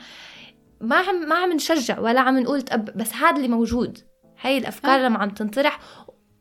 ما 0.80 0.96
عم 0.96 1.28
ما 1.28 1.34
عم 1.34 1.52
نشجع 1.52 2.00
ولا 2.00 2.20
عم 2.20 2.38
نقول 2.38 2.62
تأب 2.62 2.96
بس 2.96 3.14
هذا 3.14 3.36
اللي 3.36 3.48
موجود. 3.48 3.98
هاي 4.40 4.58
الأفكار 4.58 5.00
لما 5.00 5.18
عم 5.18 5.30
تنطرح 5.30 5.80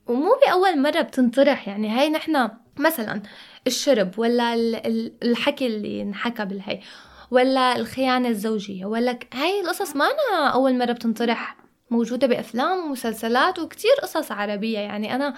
ومو 0.07 0.35
بأول 0.47 0.81
مرة 0.81 1.01
بتنطرح. 1.01 1.67
يعني 1.67 1.89
هاي 1.89 2.09
نحن 2.09 2.49
مثلا 2.79 3.21
الشرب 3.67 4.19
ولا 4.19 4.53
ال- 4.53 4.75
ال- 4.87 5.13
الحكي 5.23 5.67
اللي 5.67 6.01
انحكى 6.01 6.45
بالهي 6.45 6.79
ولا 7.31 7.75
الخيانة 7.75 8.29
الزوجية 8.29 8.85
ولا 8.85 9.19
هاي 9.33 9.61
القصص 9.61 9.95
ما 9.95 10.05
أنا 10.05 10.47
أول 10.49 10.77
مرة 10.77 10.91
بتنطرح 10.91 11.57
موجودة 11.89 12.27
بأفلام 12.27 12.85
ومسلسلات 12.85 13.59
وكتير 13.59 13.91
قصص 14.03 14.31
عربية. 14.31 14.79
يعني 14.79 15.15
أنا 15.15 15.33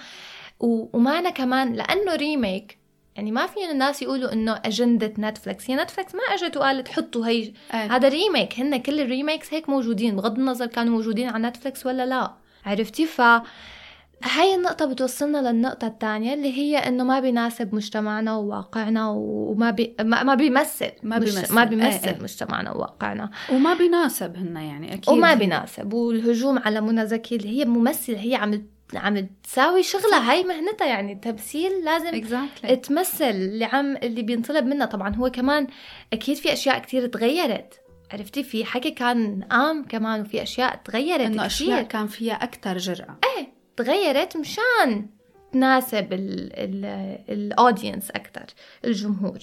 و- 0.60 0.96
وما 0.96 1.18
أنا 1.18 1.30
كمان 1.30 1.72
لأنه 1.74 2.14
remake 2.16 2.78
يعني 3.16 3.32
ما 3.32 3.46
في 3.46 3.70
الناس 3.70 4.02
يقولوا 4.02 4.32
إنه 4.32 4.60
أجندة 4.64 5.12
نتفلكس 5.18 5.70
هي 5.70 5.76
نتفلكس 5.76 6.14
ما 6.14 6.20
إجت 6.34 6.56
وقالت 6.56 6.88
حطوا 6.88 7.26
هي 7.26 7.32
إيه. 7.74 7.96
هذا 7.96 8.08
remake 8.08 8.60
هن 8.60 8.76
كل 8.82 9.00
ال 9.00 9.07
remakes 9.07 9.54
هيك 9.54 9.68
موجودين 9.68 10.16
بغض 10.16 10.38
النظر 10.38 10.66
كانوا 10.66 10.92
موجودين 10.92 11.28
على 11.28 11.48
نتفلكس 11.48 11.86
ولا 11.86 12.06
لا. 12.06 12.32
عرفتي؟ 12.66 13.06
ف 13.06 13.20
هاي 14.24 14.54
النقطة 14.54 14.84
بتوصلنا 14.86 15.50
للنقطة 15.50 15.86
الثانية 15.86 16.34
اللي 16.34 16.52
هي 16.58 16.76
إنه 16.76 17.04
ما 17.04 17.20
بيناسب 17.20 17.74
مجتمعنا 17.74 18.36
وواقعنا 18.36 19.08
وما 19.10 19.70
بي 19.70 19.94
ما 20.00 20.22
ما 20.22 20.34
بيمثل 20.34 20.90
ما 21.02 21.18
مش- 21.18 21.34
بيمثل. 21.34 21.54
ما 21.54 21.62
إيه 21.62 21.68
بيمثل 21.68 22.08
إيه. 22.08 22.22
مجتمعنا 22.22 22.72
وواقعنا. 22.72 23.30
وما 23.52 23.74
بيناسب 23.74 24.36
هن 24.36 24.56
يعني 24.56 24.94
أكيد. 24.94 25.08
وما 25.14 25.34
بيناسب. 25.34 25.92
والهجوم 25.92 26.58
على 26.58 26.80
منى 26.80 27.06
زكي 27.06 27.36
اللي 27.36 27.60
هي 27.60 27.64
ممثلة 27.64 28.18
هي 28.20 28.34
عم 28.34 28.66
عم 28.94 29.28
تساوي 29.42 29.82
شغلها 29.82 30.30
هاي 30.32 30.44
مهنتها 30.44 30.86
يعني 30.86 31.14
تمثيل 31.14 31.72
لازم 31.84 32.06
exactly 32.06 32.76
تمثل 32.76 33.24
اللي 33.24 33.64
عم 33.64 33.96
اللي 33.96 34.22
بينطلب 34.22 34.66
منها. 34.66 34.86
طبعا 34.86 35.14
هو 35.16 35.30
كمان 35.30 35.66
أكيد 36.12 36.36
في 36.36 36.52
أشياء 36.52 36.78
كتير 36.78 37.06
تغيرت. 37.06 37.80
عرفتي 38.12 38.42
في 38.42 38.64
حكي 38.64 38.90
كان 38.90 39.42
قام 39.42 39.84
كمان 39.84 40.20
وفي 40.20 40.42
أشياء 40.42 40.76
تغيرت 40.84 41.20
إنه 41.20 41.46
أشياء 41.46 41.82
كان 41.82 42.06
فيها 42.06 42.34
أكثر 42.34 42.78
جرأة. 42.78 43.16
تغيرت 43.76 44.36
مشان 44.36 45.06
تناسب 45.52 46.06
ال 47.28 47.37
audience 47.37 48.10
أكثر 48.10 48.44
الجمهور. 48.84 49.38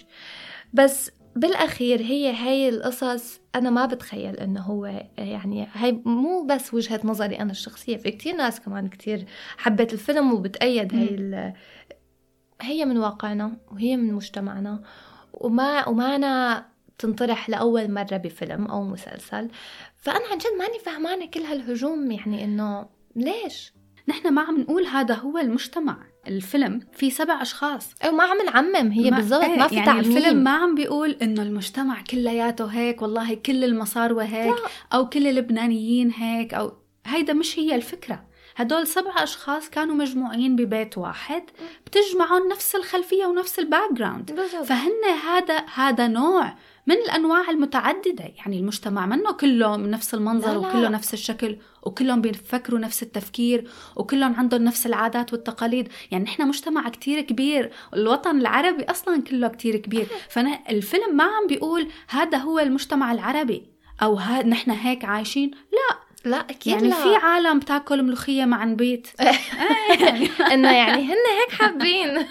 بس 0.74 1.12
بالأخير 1.36 2.02
هي 2.02 2.34
هاي 2.34 2.70
القصص 2.70 3.40
أنا 3.56 3.70
ما 3.70 3.86
بتخيل 3.86 4.36
إنه 4.36 4.62
هو 4.62 4.86
يعني 5.18 5.68
هاي 5.74 6.02
مو 6.06 6.44
بس 6.46 6.74
وجهة 6.74 7.00
نظري 7.04 7.40
أنا 7.40 7.52
الشخصية 7.52 7.98
في 7.98 8.12
كتير 8.12 8.36
ناس 8.36 8.60
كمان 8.60 8.88
كتير 8.88 9.26
حبت 9.58 9.94
الفيلم 9.94 10.34
وبتأيد 10.34 10.94
ال- 10.94 11.54
هي 12.62 12.86
من 12.86 12.98
واقعنا 12.98 13.58
وهي 13.72 13.98
من 13.98 14.14
مجتمعنا 14.14 14.84
وما 15.34 15.88
وما 15.90 16.16
أنا 16.16 16.66
تنطرح 16.98 17.50
لأول 17.50 17.92
مرة 17.92 18.18
بفيلم 18.18 18.66
أو 18.66 18.84
مسلسل. 18.84 19.50
فأنا 19.98 20.26
عن 20.32 20.38
جد 20.38 20.58
ماني 20.60 20.80
فهمانة 20.86 21.26
كل 21.26 21.42
هالهجوم 21.42 22.12
يعني 22.12 22.44
إنه 22.44 22.86
ليش؟ 23.16 23.74
نحن 24.08 24.34
ما 24.34 24.42
عم 24.42 24.60
نقول 24.62 24.86
هذا 24.86 25.16
هو 25.16 25.38
المجتمع 25.38 25.98
الفيلم 26.28 26.80
في 26.94 27.10
سبع 27.10 27.42
أشخاص. 27.42 27.90
أو 28.06 28.12
ما 28.12 28.24
عم 28.24 28.38
نعمم 28.46 28.92
هي 28.92 29.12
ما- 29.12 29.18
بالضبط 29.18 29.44
إيه، 29.44 29.58
ما 29.58 29.68
في 29.68 29.76
يعني 29.76 29.86
تعميم. 29.86 30.18
الفيلم 30.18 30.44
ما 30.44 30.52
عم 30.52 30.76
بيقول 30.76 31.12
إنه 31.22 31.42
المجتمع 31.42 32.02
كلياته 32.02 32.66
هيك 32.66 33.02
والله 33.02 33.34
كل 33.34 33.64
المصاروة 33.64 34.24
هيك 34.24 34.56
أو 34.94 35.10
كل 35.10 35.28
اللبنانيين 35.28 36.12
هيك 36.12 36.54
أو 36.54 36.74
هيدا 37.06 37.34
مش 37.34 37.60
هي 37.60 37.76
الفكرة. 37.76 38.26
هدول 38.56 38.88
سبع 38.88 39.24
أشخاص 39.24 39.70
كانوا 39.70 39.96
مجموعين 39.96 40.56
ببيت 40.56 40.98
واحد 40.98 41.44
بتجمعهم 41.86 42.48
نفس 42.52 42.76
الخلفية 42.76 43.26
ونفس 43.26 43.60
ال 43.60 43.94
background. 43.94 44.32
فهن 44.66 45.04
هذا 45.28 45.66
هذا 45.76 46.08
نوع 46.08 46.54
من 46.88 46.96
الأنواع 46.96 47.50
المتعددة. 47.50 48.32
يعني 48.38 48.60
المجتمع 48.60 49.06
منه 49.06 49.32
كله 49.32 49.78
من 49.78 49.90
نفس 49.90 50.14
المنظر 50.14 50.54
لا 50.54 50.60
لا. 50.60 50.68
وكله 50.68 50.90
نفس 50.90 51.14
الشكل 51.14 51.58
وكلهم 51.84 52.22
بيفكروا 52.22 52.80
نفس 52.80 53.04
التفكير 53.04 53.70
وكلهم 53.96 54.36
عندهم 54.36 54.64
نفس 54.64 54.86
العادات 54.86 55.34
والتقاليد. 55.34 55.90
يعني 56.12 56.24
نحن 56.24 56.48
مجتمع 56.48 56.90
كتير 56.90 57.22
كبير. 57.22 57.72
الوطن 57.94 58.40
العربي 58.40 58.84
أصلا 58.84 59.22
كله 59.22 59.48
كتير 59.48 59.76
كبير. 59.78 60.08
فالفيلم 60.34 61.16
ما 61.16 61.24
عم 61.24 61.48
بيقول 61.48 61.88
هذا 62.10 62.38
هو 62.38 62.60
المجتمع 62.60 63.12
العربي 63.12 63.64
أو 64.02 64.16
ها 64.16 64.44
نحن 64.44 64.72
هيك 64.72 65.06
عايشين. 65.06 65.52
لا. 65.52 66.06
لا 66.26 66.38
أكيد 66.38 66.74
يعني 66.74 66.88
لا. 66.88 66.96
في 66.96 67.16
عالم 67.16 67.60
بتاكل 67.60 68.04
ملوخية 68.04 68.46
مع 68.46 68.64
نبيت 68.64 69.08
إنه 70.54 70.72
يعني 70.72 71.04
هن 71.04 71.24
هيك 71.40 71.52
حابين. 71.52 72.26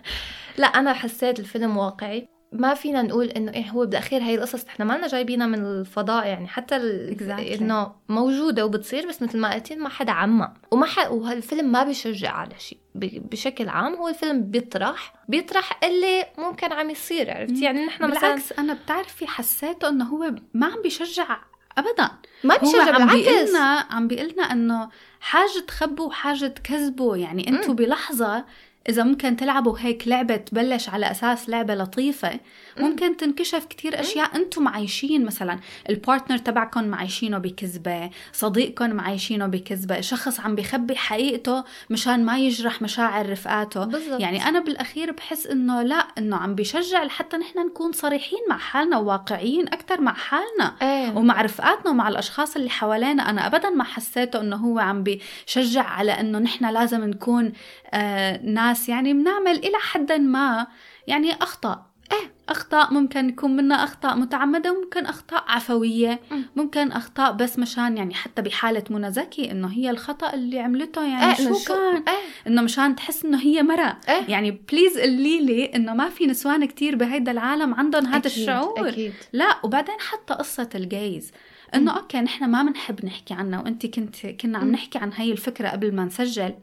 لا 0.58 0.66
أنا 0.66 0.92
حسيت 0.92 1.40
الفيلم 1.40 1.76
واقعي. 1.76 2.28
ما 2.52 2.74
فينا 2.74 3.02
نقول 3.02 3.26
إنه 3.26 3.52
إيه 3.52 3.70
هو 3.70 3.86
بالأخير 3.86 4.22
هاي 4.22 4.34
القصص 4.34 4.64
إحنا 4.64 4.84
ما 4.84 4.92
لنا 4.98 5.06
جايبينها 5.06 5.46
من 5.46 5.64
الفضاء 5.64 6.26
يعني. 6.26 6.48
حتى 6.48 6.76
ال- 6.76 7.16
Exactly. 7.18 7.60
إنه 7.62 7.92
موجودة 8.08 8.66
وبتصير 8.66 9.08
بس 9.08 9.22
مثل 9.22 9.38
ما 9.38 9.54
قلتي 9.54 9.74
ما 9.76 9.88
حدا 9.88 10.12
عمم 10.12 10.48
وما 10.70 10.86
ح... 10.86 11.10
وهالفيلم 11.10 11.72
ما 11.72 11.84
بيشجع 11.84 12.32
على 12.32 12.54
شيء. 12.58 12.78
ب... 12.94 13.30
بشكل 13.30 13.68
عام 13.68 13.94
هو 13.94 14.08
الفيلم 14.08 14.42
بيطرح 14.42 15.14
بيطرح 15.28 15.80
اللي 15.84 16.26
ممكن 16.38 16.72
عم 16.72 16.90
يصير 16.90 17.30
عرفتي؟ 17.30 17.64
يعني 17.64 17.86
نحن 17.86 18.04
مثلا 18.04 18.20
بالعكس 18.20 18.52
أنا 18.52 18.74
بتعرفي 18.74 19.26
حسيته 19.26 19.88
إنه 19.88 20.04
هو 20.04 20.34
ما 20.54 20.66
عم 20.66 20.82
بيشجع 20.82 21.38
أبدا. 21.78 22.10
ما 22.44 22.54
هو 22.54 22.58
بيشجع 22.60 22.94
عم 22.94 23.08
بيقلنا 23.08 23.86
عم 23.90 24.08
بيقلنا 24.08 24.42
إنه 24.42 24.88
حاجة 25.20 25.60
تخبوا 25.68 26.06
وحاجة 26.06 26.46
تكذبوا 26.46 27.16
يعني 27.16 27.48
أنتوا 27.48 27.74
بلحظة 27.74 28.44
إذا 28.88 29.02
ممكن 29.02 29.36
تلعبوا 29.36 29.78
هيك 29.78 30.08
لعبة 30.08 30.36
تبلش 30.36 30.88
على 30.88 31.10
أساس 31.10 31.48
لعبة 31.48 31.74
لطيفة 31.74 32.40
ممكن 32.78 33.16
تنكشف 33.16 33.64
كتير 33.64 34.00
أشياء 34.00 34.36
أنتم 34.36 34.62
معيشين 34.62 35.24
مثلا 35.24 35.58
البارتنر 35.90 36.38
تبعكم 36.38 36.84
معيشينه 36.84 37.38
بكذبة 37.38 38.10
صديقكم 38.32 38.90
معيشينه 38.90 39.46
بكذبة 39.46 40.00
شخص 40.00 40.40
عم 40.40 40.54
بيخبي 40.54 40.96
حقيقته 40.96 41.64
مشان 41.90 42.24
ما 42.24 42.38
يجرح 42.38 42.82
مشاعر 42.82 43.30
رفقاته. 43.30 43.84
بالضبط. 43.84 44.20
يعني 44.20 44.48
أنا 44.48 44.60
بالأخير 44.60 45.12
بحس 45.12 45.46
إنه 45.46 45.82
لا 45.82 46.06
إنه 46.18 46.36
عم 46.36 46.54
بيشجع 46.54 47.02
لحتى 47.02 47.36
نحن 47.36 47.66
نكون 47.66 47.92
صريحين 47.92 48.38
مع 48.48 48.58
حالنا 48.58 48.98
وواقعيين 48.98 49.68
أكتر 49.68 50.00
مع 50.00 50.14
حالنا 50.14 50.74
إيه. 50.82 51.16
ومع 51.16 51.42
رفقاتنا 51.42 51.90
ومع 51.90 52.08
الأشخاص 52.08 52.56
اللي 52.56 52.70
حوالينا. 52.70 53.30
أنا 53.30 53.46
ابدا 53.46 53.70
ما 53.70 53.84
حسيته 53.84 54.40
إنه 54.40 54.56
هو 54.56 54.78
عم 54.78 55.02
بيشجع 55.02 55.82
على 55.82 56.12
إنه 56.12 56.38
نحن 56.38 56.70
لازم 56.70 57.04
نكون 57.04 57.52
آه 57.94 58.40
ناس 58.42 58.69
يعني 58.88 59.12
بنعمل 59.12 59.56
إلى 59.56 59.76
حد 59.80 60.12
ما 60.12 60.66
يعني 61.06 61.32
أخطاء. 61.32 61.90
إيه 62.12 62.32
أخطاء 62.48 62.94
ممكن 62.94 63.28
يكون 63.28 63.56
منا 63.56 63.84
أخطاء 63.84 64.16
متعمدة 64.16 64.72
وممكن 64.72 65.06
أخطاء 65.06 65.44
عفوية. 65.48 66.20
مم. 66.30 66.44
ممكن 66.56 66.92
أخطاء 66.92 67.32
بس 67.32 67.58
مشان 67.58 67.96
يعني 67.96 68.14
حتى 68.14 68.42
بحالة 68.42 68.84
منى 68.90 69.12
زكي 69.12 69.50
إنه 69.50 69.68
هي 69.68 69.90
الخطأ 69.90 70.34
اللي 70.34 70.60
عملته 70.60 71.02
يعني 71.02 71.24
إيه، 71.24 71.40
إنه 71.40 71.58
شو 71.58 71.74
كان؟ 71.74 71.96
إيه. 72.08 72.14
إنه 72.46 72.62
مشان 72.62 72.96
تحس 72.96 73.24
إنه 73.24 73.40
هي 73.40 73.62
مرة. 73.62 73.96
إيه. 74.08 74.24
يعني 74.28 74.50
please 74.50 74.98
قولي 74.98 75.40
لي 75.40 75.64
إنه 75.64 75.94
ما 75.94 76.08
في 76.08 76.26
نسوان 76.26 76.64
كتير 76.64 76.96
بهيدا 76.96 77.32
العالم 77.32 77.74
عندهم 77.74 78.06
هذا 78.06 78.16
أكيد، 78.16 78.26
الشعور؟ 78.26 78.88
أكيد. 78.88 79.12
لا 79.32 79.56
وبعدين 79.64 79.96
حتى 80.00 80.34
قصة 80.34 80.68
ال 80.74 80.86
gays 80.86 81.32
إنه 81.74 81.96
okay 81.96 82.20
نحن 82.20 82.44
ما 82.50 82.62
بنحب 82.62 83.04
نحكي 83.04 83.34
عنها 83.34 83.60
وانت 83.60 83.86
كنت 83.86 84.26
كنا 84.26 84.58
عم. 84.58 84.70
نحكي 84.72 84.98
عن 84.98 85.12
هاي 85.12 85.32
الفكرة 85.32 85.68
قبل 85.68 85.94
ما 85.94 86.04
نسجل. 86.04 86.54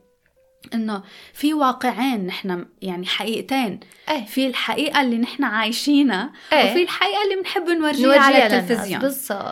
إنه 0.73 1.03
في 1.33 1.53
واقعين 1.53 2.25
نحن 2.25 2.65
يعني 2.81 3.05
حقيقتين 3.05 3.79
إيه 4.09 4.25
في 4.25 4.47
الحقيقة 4.47 5.01
اللي 5.01 5.17
نحن 5.17 5.43
عايشينها 5.43 6.31
إيه. 6.53 6.71
وفي 6.71 6.83
الحقيقة 6.83 7.23
اللي 7.23 7.35
بنحب 7.41 7.69
نورجيها 7.69 8.19
على. 8.19 8.45
التلفزيون 8.45 8.99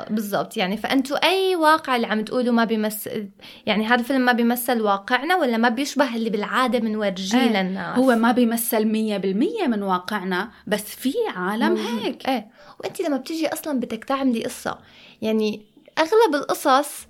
بالضبط 0.09 0.57
يعني 0.57 0.77
فأنتوا 0.77 1.27
أي 1.29 1.55
واقع 1.55 1.95
اللي 1.95 2.07
عم 2.07 2.23
تقولوا 2.23 2.53
ما 2.53 2.63
بيمثل 2.63 3.29
يعني 3.65 3.87
هذا 3.87 3.99
الفيلم 3.99 4.21
ما 4.21 4.31
بيمثل 4.31 4.81
واقعنا 4.81 5.35
ولا 5.35 5.57
ما 5.57 5.69
بيشبه 5.69 6.15
اللي 6.15 6.29
بالعادة 6.29 6.79
بنورجيه 6.79 7.39
إيه. 7.39 7.63
للناس 7.63 7.97
هو 7.97 8.15
ما 8.15 8.31
بيمثل 8.31 8.85
مية 8.85 9.17
بالمية 9.17 9.67
من 9.67 9.83
واقعنا 9.83 10.51
بس 10.67 10.83
في 10.83 11.13
عالم 11.35 11.69
موجود. 11.69 12.03
هيك 12.03 12.29
إيه 12.29 12.47
وانت 12.79 13.01
لما 13.01 13.17
بتيجي 13.17 13.47
أصلا 13.47 13.79
بدك 13.79 14.03
تعملي 14.03 14.43
قصة 14.43 14.77
يعني 15.21 15.65
أغلب 15.99 16.35
القصص 16.35 17.07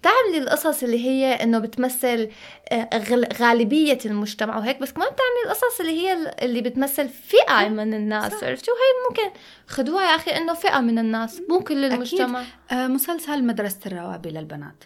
بتعملي 0.00 0.38
القصص 0.38 0.82
اللي 0.82 1.04
هي 1.06 1.32
إنه 1.34 1.58
بتمثل 1.58 2.28
آه، 2.72 2.90
غالبية 3.40 3.98
المجتمع 4.06 4.58
وهيك 4.58 4.78
بس 4.80 4.92
كمان 4.92 5.08
بتعملي 5.08 5.42
القصص 5.46 5.80
اللي 5.80 5.92
هي 5.92 6.12
ال- 6.12 6.44
اللي 6.44 6.60
بتمثل 6.60 7.08
فئة 7.08 7.68
من 7.68 7.94
الناس 7.94 8.32
عرفتي؟ 8.44 8.70
وهي 8.70 9.08
ممكن 9.10 9.38
خدوها 9.66 10.02
يا 10.10 10.16
أخي 10.16 10.30
إنه 10.30 10.54
فئة 10.54 10.80
من 10.80 10.98
الناس 10.98 11.42
مو 11.48 11.60
كل 11.60 11.84
المجتمع. 11.84 12.42
آه 12.72 12.86
مسلسل 12.86 13.44
مدرسة 13.44 13.78
الروابي 13.86 14.30
للبنات. 14.30 14.84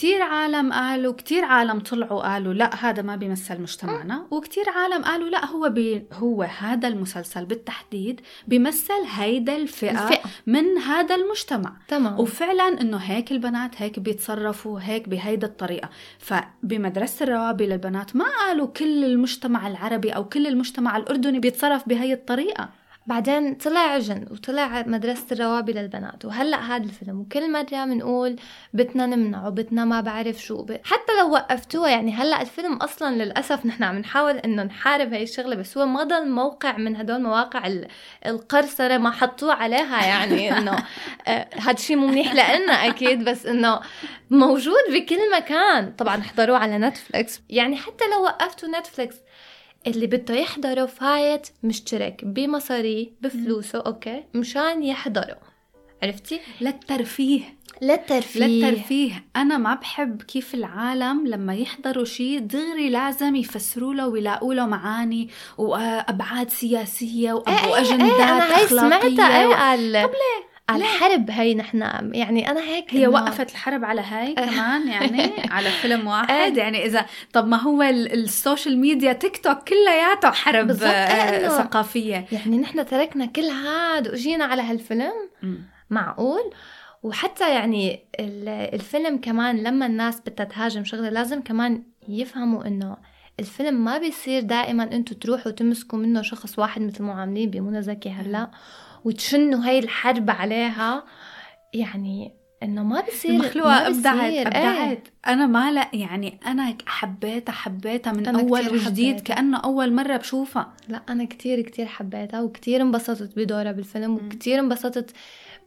كتير 0.00 0.22
عالم 0.22 0.72
قالوا 0.72 1.12
كتير 1.12 1.44
عالم 1.44 1.80
طلعوا 1.80 2.22
قالوا 2.22 2.54
لا 2.54 2.70
هذا 2.74 3.02
ما 3.02 3.16
بيمثل 3.16 3.60
مجتمعنا. 3.60 4.26
وكتير 4.30 4.70
عالم 4.70 5.04
قالوا 5.04 5.28
لا 5.28 5.46
هو 5.46 5.68
بي 5.68 6.06
هو 6.12 6.42
هذا 6.42 6.88
المسلسل 6.88 7.44
بالتحديد 7.44 8.20
بيمثل 8.48 9.02
هيدا 9.16 9.56
الفئة, 9.56 10.04
الفئة. 10.04 10.30
من 10.46 10.78
هذا 10.78 11.14
المجتمع. 11.14 11.72
تمام. 11.88 12.20
وفعلا 12.20 12.80
إنه 12.80 12.96
هيك 12.96 13.32
البنات 13.32 13.82
هيك 13.82 13.98
بيتصرفوا 13.98 14.80
هيك 14.82 15.08
بهيدا 15.08 15.46
الطريقة. 15.46 15.88
فبمدرسة 16.18 17.24
الروابي 17.24 17.66
للبنات 17.66 18.16
ما 18.16 18.24
قالوا 18.24 18.66
كل 18.66 19.04
المجتمع 19.04 19.66
العربي 19.66 20.10
أو 20.10 20.24
كل 20.24 20.46
المجتمع 20.46 20.96
الأردني 20.96 21.38
بيتصرف 21.38 21.88
بهي 21.88 22.12
الطريقة. 22.12 22.79
بعدين 23.06 23.54
طلع 23.54 23.80
عجن 23.80 24.26
وطلع 24.30 24.82
مدرسة 24.86 25.24
الروابي 25.32 25.72
للبنات. 25.72 26.24
وهلأ 26.24 26.56
هذا 26.60 26.84
الفيلم 26.84 27.20
وكل 27.20 27.52
مرة 27.52 27.84
بنقول 27.84 28.36
بدنا 28.74 29.06
نمنع 29.06 29.46
وبدنا 29.46 29.84
ما 29.84 30.00
بعرف 30.00 30.36
شو 30.42 30.62
ب... 30.62 30.72
حتى 30.84 31.12
لو 31.20 31.30
وقفتوها 31.32 31.90
يعني 31.90 32.12
هلأ 32.12 32.40
الفيلم 32.40 32.76
أصلا 32.76 33.24
للأسف 33.24 33.66
نحن 33.66 33.82
عم 33.82 33.98
نحاول 33.98 34.36
إنه 34.36 34.62
نحارب 34.62 35.12
هاي 35.12 35.22
الشغلة 35.22 35.56
بس 35.56 35.78
هو 35.78 35.86
ما 35.86 36.02
ضل 36.04 36.28
موقع 36.30 36.76
من 36.76 36.96
هدول 36.96 37.22
مواقع 37.22 37.66
ال- 37.66 37.88
القرصرة 38.26 38.96
ما 38.98 39.10
حطوه 39.10 39.52
عليها 39.54 40.06
يعني 40.06 40.52
إنه 40.58 40.76
آه، 41.28 41.48
هذا 41.56 41.70
الشيء 41.72 41.96
مو 41.96 42.06
منيح 42.06 42.32
لنا 42.32 42.72
أكيد 42.72 43.24
بس 43.24 43.46
إنه 43.46 43.80
موجود 44.30 44.82
بكل 44.92 45.18
مكان. 45.36 45.92
طبعا 45.92 46.20
احضروه 46.20 46.58
على 46.58 46.78
نتفليكس. 46.78 47.40
يعني 47.48 47.76
حتى 47.76 48.04
لو 48.14 48.22
وقفتوا 48.22 48.68
نتفليكس 48.68 49.16
اللي 49.86 50.06
بده 50.06 50.34
يحضره 50.34 50.86
فايت 50.86 51.48
مشترك 51.62 52.24
بمصاريه 52.24 53.06
بفلوسه 53.20 53.78
okay؟ 53.78 54.24
مشان 54.34 54.82
يحضره. 54.82 55.36
عرفتي؟ 56.02 56.40
للترفيه. 56.60 57.40
للترفيه. 57.82 58.46
للترفيه. 58.46 59.24
أنا 59.36 59.58
ما 59.58 59.74
بحب 59.74 60.22
كيف 60.22 60.54
العالم 60.54 61.26
لما 61.26 61.54
يحضروا 61.54 62.04
شيء 62.04 62.38
دغري 62.38 62.90
لازم 62.90 63.36
يفسروا 63.36 63.94
له 63.94 64.08
ويلاقوا 64.08 64.54
له 64.54 64.66
معاني 64.66 65.28
وأبعاد 65.58 66.50
سياسية 66.50 67.32
وأب- 67.40 67.48
إيه 67.48 67.64
إيه 67.64 67.70
وأجندات 67.72 68.10
إيه 68.10 68.24
أنا 68.24 68.38
أخلاقية. 68.54 68.66
سمعتها 68.66 69.40
إيه 69.48 69.54
على 69.54 70.10
على 70.70 70.84
الحرب 70.84 71.30
هي 71.30 71.54
نحن 71.54 71.80
يعني 72.14 72.50
أنا 72.50 72.60
هيك 72.60 72.94
هي 72.94 73.06
وقفت 73.06 73.50
الحرب 73.50 73.84
على 73.84 74.00
هاي 74.00 74.34
كمان 74.46 74.88
يعني 74.88 75.32
على 75.50 75.70
فيلم 75.70 76.06
واحد. 76.06 76.30
إيه. 76.30 76.58
يعني 76.58 76.84
إذا 76.86 77.06
طب 77.32 77.46
ما 77.48 77.56
هو 77.56 77.82
ال- 77.82 78.12
ال 78.12 78.21
social 78.21 78.78
media 78.78 79.12
تيك 79.12 79.36
توك 79.36 79.58
كلياته 79.68 80.30
حرب 80.30 80.70
إيه 80.70 80.88
آه، 80.88 81.48
إنه- 81.48 81.52
ثقافية. 81.52 82.24
يعني 82.32 82.58
نحن 82.58 82.86
تركنا 82.86 83.26
كل 83.26 83.44
هاد 83.44 84.08
وجينا 84.08 84.44
على 84.44 84.62
هالفيلم. 84.62 85.12
معقول؟ 85.90 86.50
وحتى 87.02 87.54
يعني 87.54 88.04
ال- 88.20 88.48
الفيلم 88.74 89.18
كمان 89.18 89.62
لما 89.62 89.86
الناس 89.86 90.20
بدها 90.26 90.46
تهاجم 90.46 90.84
شغلة 90.84 91.08
لازم 91.08 91.40
كمان 91.42 91.82
يفهموا 92.08 92.66
إنه 92.66 92.96
الفيلم 93.40 93.84
ما 93.84 93.98
بيصير 93.98 94.42
دائما 94.42 94.82
أنتم 94.82 95.14
تروحوا 95.16 95.52
تمسكوا 95.52 95.98
منه 95.98 96.22
شخص 96.22 96.58
واحد 96.58 96.82
مثل 96.82 97.02
ما 97.02 97.12
عاملين 97.12 97.50
بمنى 97.50 97.82
زكي 97.82 98.10
هلأ. 98.10 98.50
وتشنوا 99.04 99.64
هاي 99.64 99.78
الحرب 99.78 100.30
عليها 100.30 101.04
يعني 101.74 102.40
إنه 102.62 102.82
ما 102.82 103.00
بصير 103.00 103.30
المخلوقة 103.30 103.68
ما 103.68 103.86
ابدعت. 103.86 104.46
أبدعت 104.46 104.56
إيه. 104.56 105.02
أنا 105.26 105.46
ما 105.46 105.72
لا 105.72 105.88
يعني 105.92 106.40
أنا 106.46 106.76
حبيتها 106.86 107.52
حبيتها 107.52 108.12
من 108.12 108.26
أول 108.26 108.68
وجديد. 108.68 109.20
كأنه 109.20 109.58
أول 109.58 109.92
مرة 109.92 110.16
بشوفها 110.16 110.72
لا 110.88 111.02
أنا 111.08 111.24
كتير 111.24 111.60
كتير 111.60 111.86
حبيتها 111.86 112.40
وكتير 112.40 112.82
انبسطت 112.82 113.36
بدورها 113.36 113.72
بالفيلم 113.72 114.14
وكتير 114.14 114.58
انبسطت 114.58 115.10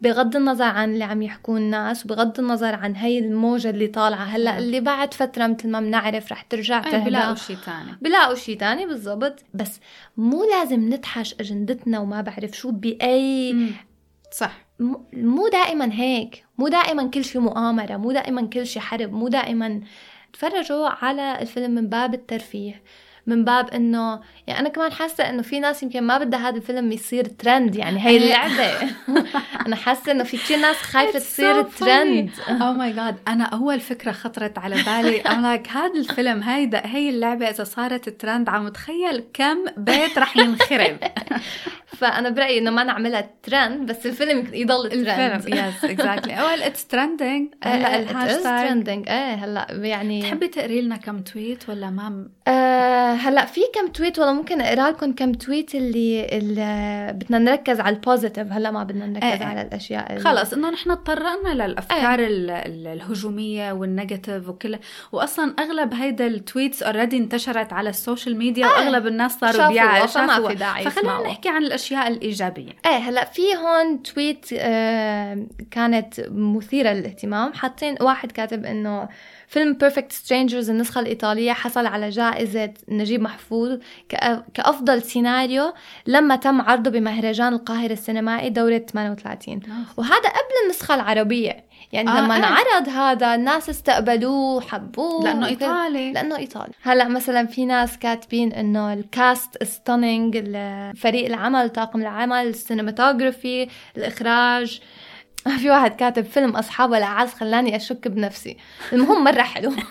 بغض 0.03 0.35
النظر 0.35 0.63
عن 0.65 0.93
اللي 0.93 1.03
عم 1.03 1.21
يحكوا 1.21 1.57
الناس 1.57 2.05
وبغض 2.05 2.39
النظر 2.39 2.75
عن 2.75 2.95
هي 2.95 3.19
الموجة 3.19 3.69
اللي 3.69 3.87
طالعة. 3.87 4.23
هلأ 4.23 4.51
نعم. 4.51 4.57
اللي 4.63 4.79
بعد 4.79 5.13
فترة 5.13 5.47
مثل 5.47 5.69
ما 5.69 5.79
بنعرف 5.79 6.31
رح 6.31 6.41
ترجع 6.41 6.81
تهدى 6.81 7.05
بلاقوا 7.09 7.35
شيء 7.35 7.55
ثاني 7.55 7.91
بلاقوا 8.01 8.35
شيء 8.35 8.57
تاني 8.59 8.85
بالضبط. 8.85 9.43
بس 9.53 9.79
مو 10.17 10.43
لازم 10.43 10.93
نتحجج 10.93 11.35
أجندتنا 11.39 11.99
وما 11.99 12.21
بعرف 12.21 12.51
شو 12.57 12.71
بأي 12.71 13.55
صح. 14.31 14.65
مو- 15.13 15.47
دائما 15.47 15.89
هيك. 15.93 16.43
مو 16.57 16.67
دائما 16.67 17.07
كل 17.07 17.23
شيء 17.23 17.41
مؤامرة 17.41 17.97
مو 17.97 18.11
دائما 18.11 18.45
كل 18.47 18.67
شيء 18.67 18.81
حرب 18.81 19.11
مو 19.13 19.27
دائما. 19.27 19.81
تفرجوا 20.33 20.87
على 21.05 21.41
الفيلم 21.41 21.71
من 21.71 21.87
باب 21.89 22.13
الترفيه. 22.13 22.81
من 23.27 23.43
باب 23.43 23.69
إنه 23.69 24.19
يعني 24.47 24.59
أنا 24.59 24.69
كمان 24.69 24.91
حاسة 24.91 25.29
إنه 25.29 25.41
في 25.41 25.59
ناس 25.59 25.83
يمكن 25.83 26.03
ما 26.03 26.17
بدها 26.17 26.49
هذا 26.49 26.57
الفيلم 26.57 26.91
يصير 26.91 27.25
ترند 27.25 27.75
يعني 27.75 28.05
هي 28.05 28.17
اللعبة. 28.17 28.89
أنا 29.67 29.75
حاسة 29.75 30.11
إنه 30.11 30.23
في 30.23 30.37
كثير 30.37 30.57
ناس 30.57 30.75
خايفة 30.75 31.19
تصير 31.19 31.61
trend 31.61 32.29
oh 32.49 32.73
my 32.73 32.93
God 32.93 33.15
أنا 33.27 33.43
أول 33.43 33.79
فكرة 33.79 34.11
خطرت 34.11 34.57
على 34.57 34.75
بالي. 34.75 35.21
أنا 35.21 35.47
like 35.47 35.69
هذا 35.69 35.99
الفيلم 35.99 36.43
هيدا 36.43 36.81
هي 36.85 37.09
اللعبة 37.09 37.49
إذا 37.49 37.63
صارت 37.63 38.09
ترند 38.09 38.49
عم 38.49 38.69
تخيل 38.69 39.23
كم 39.33 39.65
بيت 39.77 40.17
رح 40.17 40.37
ينخرب. 40.37 40.97
فأنا 41.97 42.29
برأيي 42.29 42.57
إنه 42.57 42.71
ما 42.71 42.83
نعملها 42.83 43.29
ترند 43.43 43.91
بس 43.91 44.05
الفيلم 44.05 44.47
يضل 44.53 44.89
ترند 44.89 45.33
الفيلم 45.33 45.57
yes 45.57 45.85
exactly 45.85 46.33
well 46.33 46.61
it's 46.61 46.87
trending 46.87 47.53
هلا 47.63 47.99
ال 47.99 48.08
hashtag 48.08 48.67
trending 48.67 49.09
إيه 49.09 49.33
هلا 49.33 49.67
يعني 49.71 50.21
تحبي 50.21 50.47
تقري 50.47 50.81
لنا 50.81 50.97
كم 50.97 51.19
tweet 51.19 51.69
ولا 51.69 51.89
ما 51.89 52.27
آه 52.47 53.12
هلا 53.15 53.45
في 53.45 53.61
كم 53.75 53.87
tweet 53.87 54.19
والله 54.19 54.33
ممكن 54.33 54.61
أقرأ 54.61 54.89
لكم 54.91 55.11
كم 55.13 55.31
tweet 55.31 55.75
اللي, 55.75 56.25
اللي 56.25 57.11
بدنا 57.15 57.37
نركز 57.39 57.79
على 57.79 57.95
ال 57.95 58.01
positive 58.01 58.51
هلا 58.51 58.71
ما 58.71 58.83
بدنا 58.83 59.05
نركز 59.05 59.23
إيه. 59.27 59.43
على 59.45 59.61
الأشياء 59.61 60.13
ال- 60.15 60.21
خلص 60.21 60.53
إنه 60.53 60.69
نحن 60.69 60.89
تطرقنا 61.03 61.63
للأفكار 61.67 62.19
ال- 62.19 62.49
الهجومية 62.87 63.71
وال 63.71 63.87
negative 63.87 64.49
وكلها 64.49 64.79
واصلا 65.11 65.53
أغلب 65.59 65.93
هيدا 65.93 66.27
ال 66.27 66.35
tweets 66.35 66.83
already 66.83 67.17
انتشرت 67.17 67.73
على 67.73 67.89
ال 67.89 67.96
social 67.96 68.37
media 68.37 68.67
وأغلب 68.67 69.07
الناس 69.07 69.31
صاروا 69.39 69.53
شافوها، 69.57 69.69
بيع 69.71 70.05
فما. 70.05 70.47
في 70.47 70.55
داعي 70.55 70.83
فخلينا. 70.83 71.21
نحكي 71.27 71.49
عن 71.49 71.63
الأشياء 71.63 72.07
الإيجابية 72.07 72.71
إيه 72.85 72.97
هلا 72.97 73.25
في 73.25 73.41
هون 73.55 74.03
tweet 74.03 74.45
آه 74.53 75.45
كانت 75.71 76.13
مثيرة 76.31 76.89
للاهتمام 76.93 77.53
حاطين 77.53 77.95
واحد 78.01 78.31
كاتب 78.31 78.65
إنه 78.65 79.09
فيلم 79.47 79.73
Perfect 79.73 80.11
Strangers 80.11 80.69
النسخة 80.69 81.01
الإيطالية 81.01 81.51
حصل 81.53 81.85
على 81.85 82.09
جائزة 82.09 82.73
نجيب 82.89 83.21
محفوظ 83.21 83.79
كأ- 84.15 84.39
كأفضل 84.53 85.01
سيناريو 85.01 85.73
لما 86.07 86.35
تم 86.35 86.61
عرضه 86.61 86.91
بمهرجان 86.91 87.53
القاهرة 87.53 87.93
السينمائي 87.93 88.49
دورة 88.49 88.77
38 88.77 89.61
وهذا 89.97 90.29
قبل 90.29 90.53
النسخة 90.65 90.95
العربية. 90.95 91.73
يعني 91.91 92.09
آه، 92.09 92.21
لما 92.21 92.35
إيه. 92.35 92.39
انعرض 92.39 92.89
هذا 92.89 93.35
الناس 93.35 93.69
استقبلوه 93.69 94.61
حبوه. 94.61 95.23
لأنه 95.23 95.47
إيطالي. 95.47 96.11
لأنه 96.13 96.37
إيطالي. 96.37 96.71
هلأ 96.81 97.07
مثلا 97.07 97.45
في 97.47 97.65
ناس 97.65 97.97
كاتبين 97.97 98.53
إنه 98.53 98.93
ال 98.93 99.07
cast 99.07 99.63
stunning 99.63 100.37
فريق 100.97 101.25
العمل 101.25 101.69
طاقم 101.69 102.01
العمل 102.01 102.47
ال 102.47 102.55
cinematography 102.55 103.67
الإخراج 103.97 104.81
في 105.61 105.69
واحد 105.69 105.95
كاتب 105.95 106.25
فيلم 106.25 106.55
أصحاب 106.55 106.93
ولا 106.93 107.09
أعز 107.09 107.33
خلاني 107.33 107.75
أشك 107.75 108.07
بنفسي. 108.07 108.57
المهم 108.93 109.23
مرة 109.23 109.41
حلو. 109.41 109.71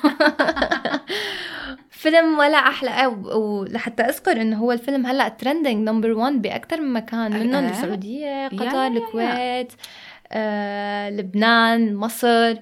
فيلم 1.91 2.39
ولا 2.39 3.07
و- 3.07 3.61
ولحتى 3.61 4.03
أذكر 4.03 4.33
إنه 4.33 4.57
هو 4.59 4.73
الفيلم 4.73 5.07
هلأ 5.07 5.29
trending 5.29 5.89
number 5.89 6.13
1 6.13 6.43
باكثر 6.43 6.81
من 6.81 6.93
مكان 6.93 7.33
منهم. 7.41 7.65
السعودية 7.71 8.49
قطر. 8.49 8.87
الكويت 8.87 9.73
آه، 10.33 11.11
لبنان 11.11 11.97
مصر. 11.97 12.55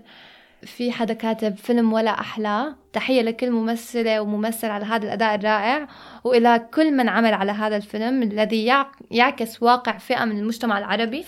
في 0.63 0.93
حدا 0.93 1.15
كاتب 1.15 1.57
فيلم 1.57 1.93
ولا 1.93 2.11
أحلى. 2.21 2.75
تحية 2.93 3.23
لكل 3.23 3.51
ممثلة 3.51 4.21
وممثل 4.21 4.67
على 4.67 4.85
هذا 4.85 5.05
الأداء 5.07 5.35
الرائع. 5.35 5.87
وإلى 6.25 6.67
كل 6.75 6.93
من 6.97 7.09
عمل 7.09 7.35
على 7.35 7.53
هذا 7.53 7.77
الفيلم 7.77 8.23
الذي 8.23 8.65
يعك- 8.65 8.97
يعكس 9.11 9.63
واقع 9.63 9.99
فئة 9.99 10.25
من 10.25 10.39
المجتمع 10.39 10.79
العربي. 10.79 11.25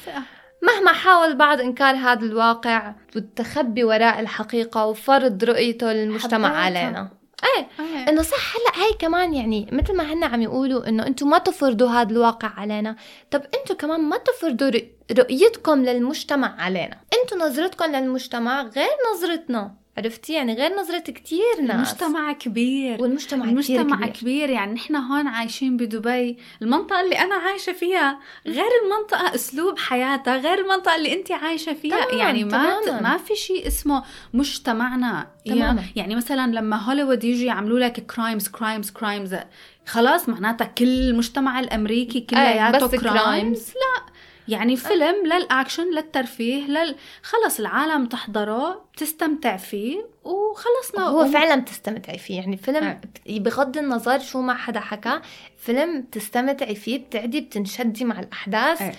مهما 0.62 0.92
حاول 0.92 1.28
البعض 1.28 1.60
إنكار 1.60 1.94
هذا 1.96 2.20
الواقع 2.26 2.94
والتخبي 3.16 3.84
وراء 3.84 4.20
الحقيقة 4.20 4.86
وفرض 4.86 5.44
رؤيته 5.44 5.92
للمجتمع. 5.92 6.48
علينا 6.48 7.08
إيه 7.44 7.66
إيه. 7.80 8.08
إنه 8.08 8.22
صح 8.22 8.56
هلا 8.56 8.84
هي 8.86 8.92
كمان 8.98 9.34
يعني 9.34 9.68
مثل 9.72 9.96
ما 9.96 10.12
هن 10.12 10.24
عم 10.24 10.42
يقولوا 10.42 10.88
إنه 10.88 11.06
أنتم 11.06 11.30
ما 11.30 11.38
تفرضوا 11.38 11.88
هذا 11.88 12.10
الواقع 12.10 12.48
علينا 12.56 12.96
طب 13.30 13.42
أنتم 13.60 13.74
كمان 13.74 14.00
ما 14.00 14.16
تفرضوا 14.16 14.70
رؤ- 14.70 15.18
رؤيتكم 15.18 15.84
للمجتمع 15.84 16.54
علينا 16.62 16.96
أنتم 17.22 17.38
نظرتكم 17.38 17.84
للمجتمع 17.92 18.62
غير 18.62 18.88
نظرتنا 19.14 19.74
عرفتي؟ 19.98 20.32
يعني 20.32 20.54
غير 20.54 20.80
نظرة 20.80 20.98
كتير 20.98 21.60
ناس. 21.62 21.70
المجتمع 21.70 22.32
كبير. 22.32 23.02
والمجتمع 23.02 23.44
المجتمع 23.44 23.96
كبير. 23.96 24.12
كبير. 24.12 24.50
يعني 24.50 24.72
نحن 24.72 24.96
هون 24.96 25.26
عايشين 25.26 25.76
بدبي. 25.76 26.38
المنطقة 26.62 27.00
اللي 27.00 27.18
أنا 27.18 27.34
عايشة 27.34 27.72
فيها 27.72 28.18
غير 28.46 28.70
المنطقة 28.84 29.34
أسلوب 29.34 29.78
حياتها 29.78 30.36
غير 30.36 30.58
المنطقة 30.58 30.96
اللي 30.96 31.12
أنت 31.12 31.32
عايشة 31.32 31.72
فيها. 31.72 32.04
تمام، 32.04 32.18
يعني 32.18 32.44
ما. 32.44 33.00
ما 33.00 33.16
في 33.16 33.34
شيء 33.34 33.66
اسمه 33.66 34.02
مجتمعنا. 34.34 35.26
تماماً. 35.46 35.82
يعني 35.96 36.16
مثلا 36.16 36.52
لما 36.52 36.76
هوليوود 36.76 37.24
يجي 37.24 37.44
يعملوا 37.44 37.78
لك 37.78 38.00
crimes 38.00 38.48
crimes 38.48 38.90
crimes 38.90 39.36
خلاص 39.86 40.28
معناتها 40.28 40.64
كل 40.64 40.84
المجتمع 40.88 41.60
الأمريكي 41.60 42.20
كلياته 42.20 42.86
بس 42.86 42.94
crimes. 42.94 43.68
لا. 43.68 44.11
يعني 44.48 44.76
فيلم 44.76 45.26
للأكشن 45.26 45.94
للترفيه 45.94 46.64
لل... 46.66 46.94
خلص 47.22 47.60
العالم 47.60 48.06
تحضره 48.06 48.84
بتستمتع 48.94 49.56
فيه 49.56 50.06
وخلصنا 50.24 51.06
هو 51.08 51.20
وم- 51.20 51.32
فعلا 51.32 51.60
بتستمتعي 51.60 52.18
فيه. 52.18 52.36
يعني 52.36 52.56
فيلم. 52.56 53.00
بت- 53.02 53.40
بغض 53.40 53.78
النظر 53.78 54.18
شو 54.18 54.40
ما 54.40 54.54
حدا 54.54 54.80
حكى 54.80 55.20
فيلم 55.58 56.00
بتستمتعي 56.00 56.74
فيه 56.74 56.98
بتعدي 56.98 57.40
بتنشدي 57.40 58.04
مع 58.04 58.20
الأحداث 58.20 58.82
إيه. 58.82 58.92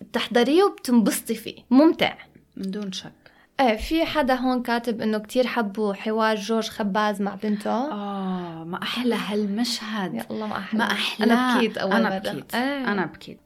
بتحضريه 0.00 0.64
وبتنبسطي 0.64 1.34
فيه. 1.34 1.56
ممتع. 1.70 2.14
من 2.56 2.70
دون 2.70 2.92
شك. 2.92 3.12
إيه 3.60 3.76
في 3.76 4.04
حدا 4.04 4.34
هون 4.34 4.62
كاتب 4.62 5.00
إنه 5.02 5.18
كتير 5.18 5.46
حبوا 5.46 5.94
حوار 5.94 6.36
جورج 6.36 6.68
خباز 6.68 7.22
مع 7.22 7.34
بنته. 7.34 7.70
آه 7.70 8.64
ما 8.64 8.82
أحلى. 8.82 9.14
هالمشهد. 9.14 10.14
يا 10.14 10.24
الله 10.30 10.46
ما 10.46 10.56
أحلى. 10.56 10.78
ما 10.78 10.84
أحلى 10.92 11.26
أنا 11.32 11.56
بكيت 11.58 11.78
أول 11.78 12.02
مرة. 12.02 12.18
بكيت. 12.18 12.54
إيه. 12.54 12.92
أنا 12.92 13.06
بكيت. 13.06 13.38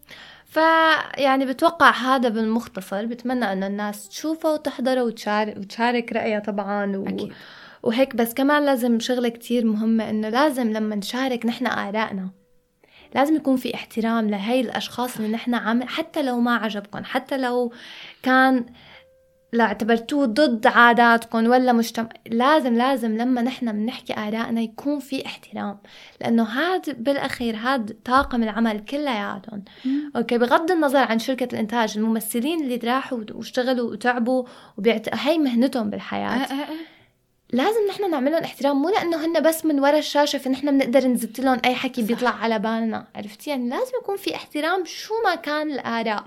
فيعني 0.53 1.47
بتوقع 1.47 1.91
هذا 1.91 2.29
بالمختصر 2.29 3.07
بتمنى 3.07 3.53
انه 3.53 3.67
الناس 3.67 4.09
تشوفه 4.09 4.53
وتحضره 4.53 5.03
وتشارك 5.05 5.57
وتشارك 5.57 6.13
رأيها 6.13 6.39
طبعا 6.39 6.97
و... 6.97 7.07
أكيد. 7.07 7.33
وهيك 7.83 8.17
بس 8.17 8.35
كمان 8.35 8.67
لازم 8.67 9.01
شغلة 9.01 9.29
كتير 9.29 9.65
مهمة 9.65 10.11
إنه 10.11 10.29
لازم 10.29 10.73
لما 10.73 10.95
نشارك 10.97 11.47
نحن 11.47 11.67
آرائنا 11.67 12.31
لازم 13.15 13.37
يكون 13.37 13.57
في 13.57 13.75
احترام 13.75 14.31
لهي 14.31 14.61
الأشخاص 14.61 15.17
اللي 15.17 15.29
نحن 15.29 15.55
عم 15.55 15.83
حتى 15.83 16.23
لو 16.23 16.41
ما 16.41 16.57
عجبكم 16.57 17.05
حتى 17.05 17.39
لو 17.39 17.73
كان 18.23 18.67
لا 19.53 19.65
اعتبرتوه 19.65 20.27
ضد 20.27 20.67
عاداتكم 20.67 21.47
ولا 21.47 21.73
مجتمع. 21.73 22.09
لازم 22.27 22.75
لازم 22.75 23.17
لما 23.17 23.43
نحن 23.43 23.73
بنحكي 23.73 24.13
آرائنا 24.13 24.61
يكون 24.61 24.99
في 24.99 25.27
احترام 25.27 25.79
لأنه 26.21 26.43
هاد 26.43 27.05
بالأخير 27.05 27.57
هاد 27.57 27.97
طاقم 28.05 28.43
العمل 28.43 28.81
كلياتهم. 28.85 29.65
أوكي 30.17 30.39
بغض 30.39 30.71
النظر 30.71 30.99
عن 30.99 31.19
شركة 31.19 31.49
الإنتاج 31.53 31.99
الممثلين 31.99 32.63
اللي 32.63 32.77
راحوا 32.77 33.19
واشتغلوا 33.31 33.91
وتعبوا 33.91 34.45
وبيعت... 34.79 35.15
هي 35.15 35.39
مهنتهم 35.39 35.91
بالحياة. 35.91 36.29
آه، 36.29 36.53
آه، 36.53 36.63
آه. 36.63 36.77
لازم 37.53 37.81
نحن 37.91 38.11
نعمل 38.11 38.33
لهم 38.33 38.43
احترام 38.43 38.83
مو 38.83 38.89
لأنه 38.89 39.27
هن 39.27 39.43
بس 39.43 39.67
من 39.67 39.81
ورا 39.81 39.99
الشاشة 39.99 40.39
فنحن 40.39 40.79
بنقدر 40.79 41.09
نزت 41.09 41.41
لهم 41.41 41.61
أي 41.65 41.75
حكي 41.75 42.03
بيطلع 42.03 42.31
على 42.31 42.59
بالنا 42.59 43.07
عرفتي؟ 43.15 43.51
يعني 43.51 43.71
لازم 43.71 43.93
يكون 44.03 44.17
في 44.17 44.35
احترام 44.35 44.85
شو 44.85 45.15
ما 45.25 45.35
كان 45.35 45.73
الآراء. 45.73 46.25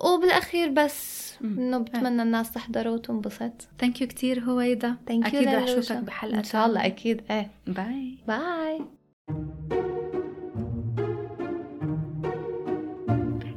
وبالأخير 0.00 0.68
بس 0.70 1.28
إنه 1.44 1.78
بتمنى 1.78 2.22
الناس 2.22 2.52
تحضر 2.52 2.88
وتنبسط. 2.88 3.68
Thank 3.82 4.00
you 4.00 4.06
كتير 4.06 4.40
هويدا. 4.40 4.96
Thank 5.10 5.24
you 5.24 5.26
أكيد 5.26 5.48
رح 5.48 5.54
للوجه. 5.54 5.78
أشوفك 5.78 5.96
بحلقة 5.96 6.38
إن 6.38 6.44
شاء 6.44 6.66
الله 6.66 6.86
أكيد. 6.86 7.22
إيه. 7.30 7.50
bye 7.66 8.18
bye 8.28 8.80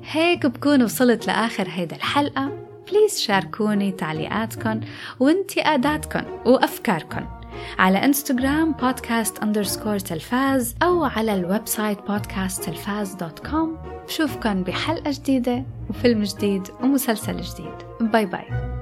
هيك 0.04 0.46
بكون 0.46 0.84
وصلت 0.84 1.28
لآخر 1.28 1.68
هيدا 1.70 1.96
الحلقة. 1.96 2.68
please 2.92 3.20
شاركوني 3.20 3.92
تعليقاتكم 3.92 4.80
وانتقاداتكم 5.20 6.24
وأفكاركم 6.46 7.41
على 7.80 8.06
انستغرام 8.06 8.72
بودكاست 8.72 9.40
underscore 9.40 10.00
تلفاز 10.00 10.76
أو 10.84 11.04
على 11.04 11.34
ال 11.34 11.68
website 11.68 12.00
بودكاست 12.08 12.64
تلفاز 12.64 13.14
dot 13.14 13.48
com. 13.48 13.78
بشوفكن 14.08 14.64
بحلقة 14.64 15.12
جديدة 15.12 15.64
وفيلم 15.90 16.24
جديد 16.24 16.68
ومسلسل 16.84 17.42
جديد. 17.42 17.76
bye 18.12 18.26
bye. 18.26 18.81